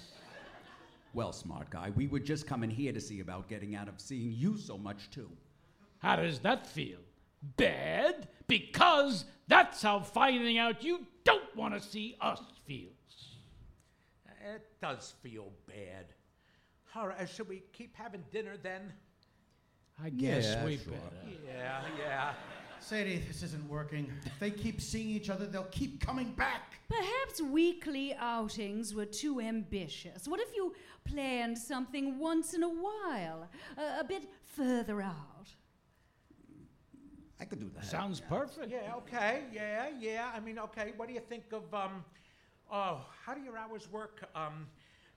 Well, 1.14 1.34
smart 1.34 1.70
guy, 1.70 1.92
we 1.96 2.08
were 2.08 2.20
just 2.20 2.48
coming 2.48 2.72
here 2.72 2.94
to 2.94 3.00
see 3.00 3.20
about 3.20 3.48
getting 3.48 3.76
out 3.76 3.88
of 3.88 4.02
seeing 4.02 4.32
you 4.32 4.58
so 4.58 4.76
much, 4.76 5.12
too. 5.12 5.30
How 6.00 6.16
does 6.16 6.40
that 6.40 6.66
feel? 6.68 7.00
Bad? 7.58 8.28
Because 8.48 9.26
that's 9.48 9.82
how 9.82 10.00
finding 10.00 10.58
out 10.58 10.84
you 10.84 11.06
don't 11.24 11.56
want 11.56 11.74
to 11.74 11.82
see 11.82 12.16
us 12.22 12.42
feels. 12.66 12.92
It 14.54 14.66
does 14.82 15.14
feel 15.22 15.52
bad. 15.68 16.06
All 16.96 17.08
right, 17.08 17.28
should 17.30 17.50
we 17.50 17.64
keep 17.74 17.96
having 17.96 18.24
dinner 18.32 18.56
then? 18.62 18.94
I 20.04 20.10
guess 20.10 20.46
Yeah, 20.46 20.66
we 20.66 20.78
sure. 20.78 20.94
better. 20.94 21.38
Yeah, 21.46 21.82
yeah. 22.00 22.34
Sadie, 22.80 23.18
this 23.28 23.44
isn't 23.44 23.68
working. 23.68 24.12
If 24.26 24.40
they 24.40 24.52
keep 24.52 24.80
seeing 24.80 25.10
each 25.10 25.30
other, 25.30 25.46
they'll 25.48 25.64
keep 25.66 26.00
coming 26.00 26.32
back. 26.34 26.80
Perhaps 26.88 27.42
weekly 27.42 28.14
outings 28.16 28.94
were 28.94 29.06
too 29.06 29.42
ambitious. 29.42 30.28
What 30.28 30.40
if 30.40 30.56
you 30.56 30.74
planned 31.04 31.58
something 31.58 32.18
once 32.20 32.54
in 32.54 32.64
a 32.64 32.70
while, 32.70 33.50
a, 33.78 34.00
a 34.00 34.04
bit 34.04 34.24
further 34.56 35.02
out? 35.02 35.50
I 37.40 37.46
could 37.46 37.60
do 37.60 37.70
that. 37.76 37.86
Sounds 37.86 38.20
perfect. 38.20 38.72
Yeah, 38.72 38.96
okay, 38.98 39.44
yeah, 39.54 39.88
yeah. 40.00 40.32
I 40.36 40.40
mean, 40.40 40.58
okay, 40.60 40.94
what 40.98 41.08
do 41.08 41.14
you 41.14 41.20
think 41.20 41.44
of, 41.54 41.72
um, 41.74 42.04
oh, 42.72 43.06
how 43.24 43.34
do 43.34 43.42
your 43.42 43.58
hours 43.58 43.88
work? 43.92 44.28
Um, 44.36 44.68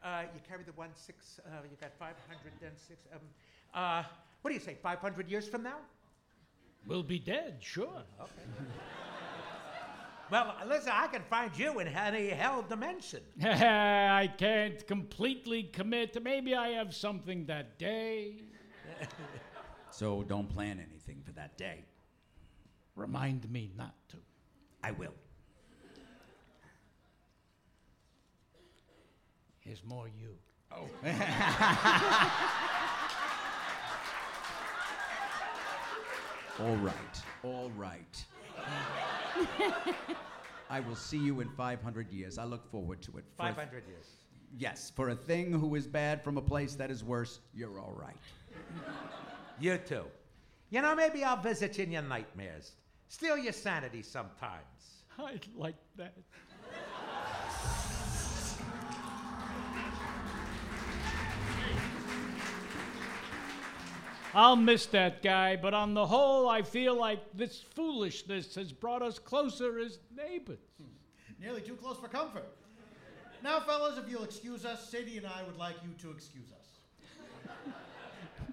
uh, 0.02 0.22
you 0.34 0.40
carry 0.46 0.62
the 0.64 0.72
one 0.72 0.90
six, 0.94 1.40
uh, 1.46 1.50
you 1.70 1.76
got 1.80 1.92
500, 1.98 2.16
then 2.60 2.72
six, 2.76 3.04
um, 3.12 3.20
uh, 3.74 4.02
what 4.42 4.50
do 4.50 4.54
you 4.54 4.60
say, 4.60 4.76
500 4.82 5.28
years 5.28 5.48
from 5.48 5.62
now? 5.62 5.76
We'll 6.86 7.02
be 7.02 7.18
dead, 7.18 7.58
sure. 7.60 8.02
Well, 10.30 10.54
listen, 10.66 10.92
I 10.94 11.08
can 11.08 11.22
find 11.22 11.50
you 11.58 11.80
in 11.80 11.88
any 11.88 12.28
hell 12.28 12.62
dimension. 12.66 13.20
I 13.42 14.32
can't 14.38 14.86
completely 14.86 15.64
commit. 15.64 16.22
Maybe 16.22 16.54
I 16.54 16.68
have 16.68 16.94
something 16.94 17.46
that 17.46 17.78
day. 17.78 18.42
So 19.92 20.22
don't 20.22 20.48
plan 20.48 20.78
anything 20.78 21.20
for 21.26 21.32
that 21.32 21.58
day. 21.58 21.84
Remind 22.96 23.48
me 23.50 23.70
not 23.76 23.94
to. 24.10 24.16
I 24.82 24.90
will. 24.92 25.14
Here's 29.60 29.84
more 29.84 30.08
you. 30.08 30.34
Oh. 30.72 30.88
all 36.60 36.76
right, 36.76 37.22
all 37.42 37.70
right. 37.76 38.24
I 40.70 40.80
will 40.80 40.94
see 40.96 41.18
you 41.18 41.40
in 41.40 41.48
500 41.50 42.12
years. 42.12 42.38
I 42.38 42.44
look 42.44 42.70
forward 42.70 43.00
to 43.02 43.18
it. 43.18 43.24
For 43.36 43.44
a- 43.44 43.54
500 43.54 43.84
years. 43.88 44.06
yes, 44.58 44.92
for 44.94 45.08
a 45.10 45.14
thing 45.14 45.52
who 45.52 45.74
is 45.74 45.86
bad 45.86 46.22
from 46.22 46.36
a 46.36 46.42
place 46.42 46.74
that 46.76 46.90
is 46.90 47.02
worse, 47.02 47.40
you're 47.54 47.78
all 47.78 47.94
right. 47.98 48.16
You 49.58 49.78
too. 49.78 50.04
You 50.70 50.82
know, 50.82 50.94
maybe 50.94 51.24
I'll 51.24 51.40
visit 51.40 51.78
you 51.78 51.84
in 51.84 51.92
your 51.92 52.02
nightmares. 52.02 52.72
Steal 53.08 53.36
your 53.36 53.52
sanity 53.52 54.02
sometimes. 54.02 55.04
I'd 55.18 55.46
like 55.54 55.74
that. 55.96 56.14
I'll 64.32 64.54
miss 64.54 64.86
that 64.86 65.22
guy, 65.24 65.56
but 65.56 65.74
on 65.74 65.92
the 65.92 66.06
whole, 66.06 66.48
I 66.48 66.62
feel 66.62 66.94
like 66.94 67.18
this 67.34 67.60
foolishness 67.60 68.54
has 68.54 68.72
brought 68.72 69.02
us 69.02 69.18
closer 69.18 69.80
as 69.80 69.98
neighbors. 70.16 70.60
Nearly 71.40 71.62
too 71.62 71.74
close 71.74 71.98
for 71.98 72.06
comfort. 72.06 72.46
Now, 73.42 73.58
fellas, 73.60 73.98
if 73.98 74.08
you'll 74.08 74.22
excuse 74.22 74.64
us, 74.64 74.88
Sadie 74.88 75.18
and 75.18 75.26
I 75.26 75.42
would 75.42 75.56
like 75.56 75.76
you 75.82 75.90
to 76.02 76.14
excuse 76.14 76.52
us. 76.52 76.59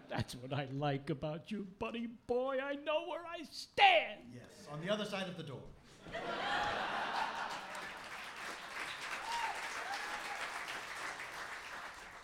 That's 0.10 0.36
what 0.36 0.54
I 0.54 0.68
like 0.74 1.10
about 1.10 1.52
you, 1.52 1.68
buddy 1.80 2.08
boy. 2.28 2.58
I 2.64 2.76
know 2.76 3.08
where 3.08 3.22
I 3.22 3.44
stand. 3.52 4.22
Yes, 4.34 4.68
on 4.72 4.80
the 4.82 4.92
other 4.92 5.06
side 5.06 5.28
of 5.28 5.38
the 5.38 5.44
door. 5.44 5.62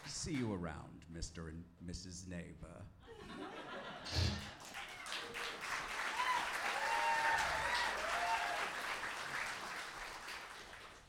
See 0.05 0.33
you 0.33 0.53
around, 0.53 1.03
Mr. 1.13 1.49
and 1.49 1.63
Mrs. 1.85 2.29
Neighbor. 2.29 2.85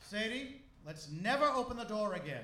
Sadie, 0.01 0.61
let's 0.85 1.09
never 1.09 1.45
open 1.45 1.77
the 1.77 1.85
door 1.85 2.15
again. 2.15 2.43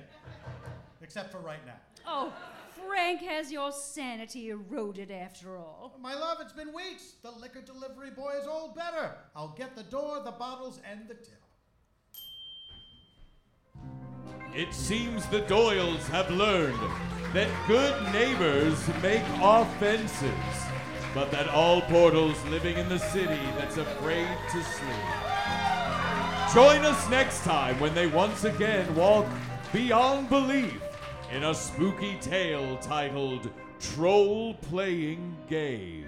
Except 1.01 1.31
for 1.31 1.39
right 1.39 1.65
now. 1.65 1.75
Oh, 2.07 2.33
Frank, 2.75 3.21
has 3.21 3.51
your 3.51 3.71
sanity 3.71 4.49
eroded 4.49 5.11
after 5.11 5.57
all? 5.57 5.97
My 5.99 6.13
love, 6.13 6.37
it's 6.41 6.53
been 6.53 6.73
weeks. 6.73 7.15
The 7.21 7.31
liquor 7.31 7.61
delivery 7.61 8.11
boy 8.11 8.33
is 8.41 8.47
all 8.47 8.73
better. 8.73 9.15
I'll 9.35 9.55
get 9.57 9.75
the 9.75 9.83
door, 9.83 10.21
the 10.23 10.31
bottles, 10.31 10.79
and 10.89 11.07
the 11.07 11.15
tip. 11.15 11.41
It 14.53 14.73
seems 14.73 15.25
the 15.27 15.41
Doyles 15.41 16.07
have 16.09 16.29
learned 16.29 16.79
that 17.33 17.49
good 17.67 18.01
neighbors 18.13 18.77
make 19.01 19.23
offenses, 19.41 20.31
but 21.13 21.31
that 21.31 21.49
all 21.49 21.81
portals 21.81 22.41
living 22.45 22.77
in 22.77 22.89
the 22.89 22.99
city 22.99 23.39
that's 23.57 23.77
afraid 23.77 24.27
to 24.51 24.63
sleep. 24.63 25.33
Join 26.53 26.85
us 26.85 27.09
next 27.09 27.43
time 27.43 27.79
when 27.79 27.93
they 27.93 28.07
once 28.07 28.43
again 28.43 28.93
walk 28.93 29.25
beyond 29.71 30.29
belief 30.29 30.81
in 31.31 31.45
a 31.45 31.53
spooky 31.53 32.15
tale 32.19 32.77
titled 32.77 33.49
Troll 33.79 34.53
Playing 34.55 35.37
Games. 35.47 36.07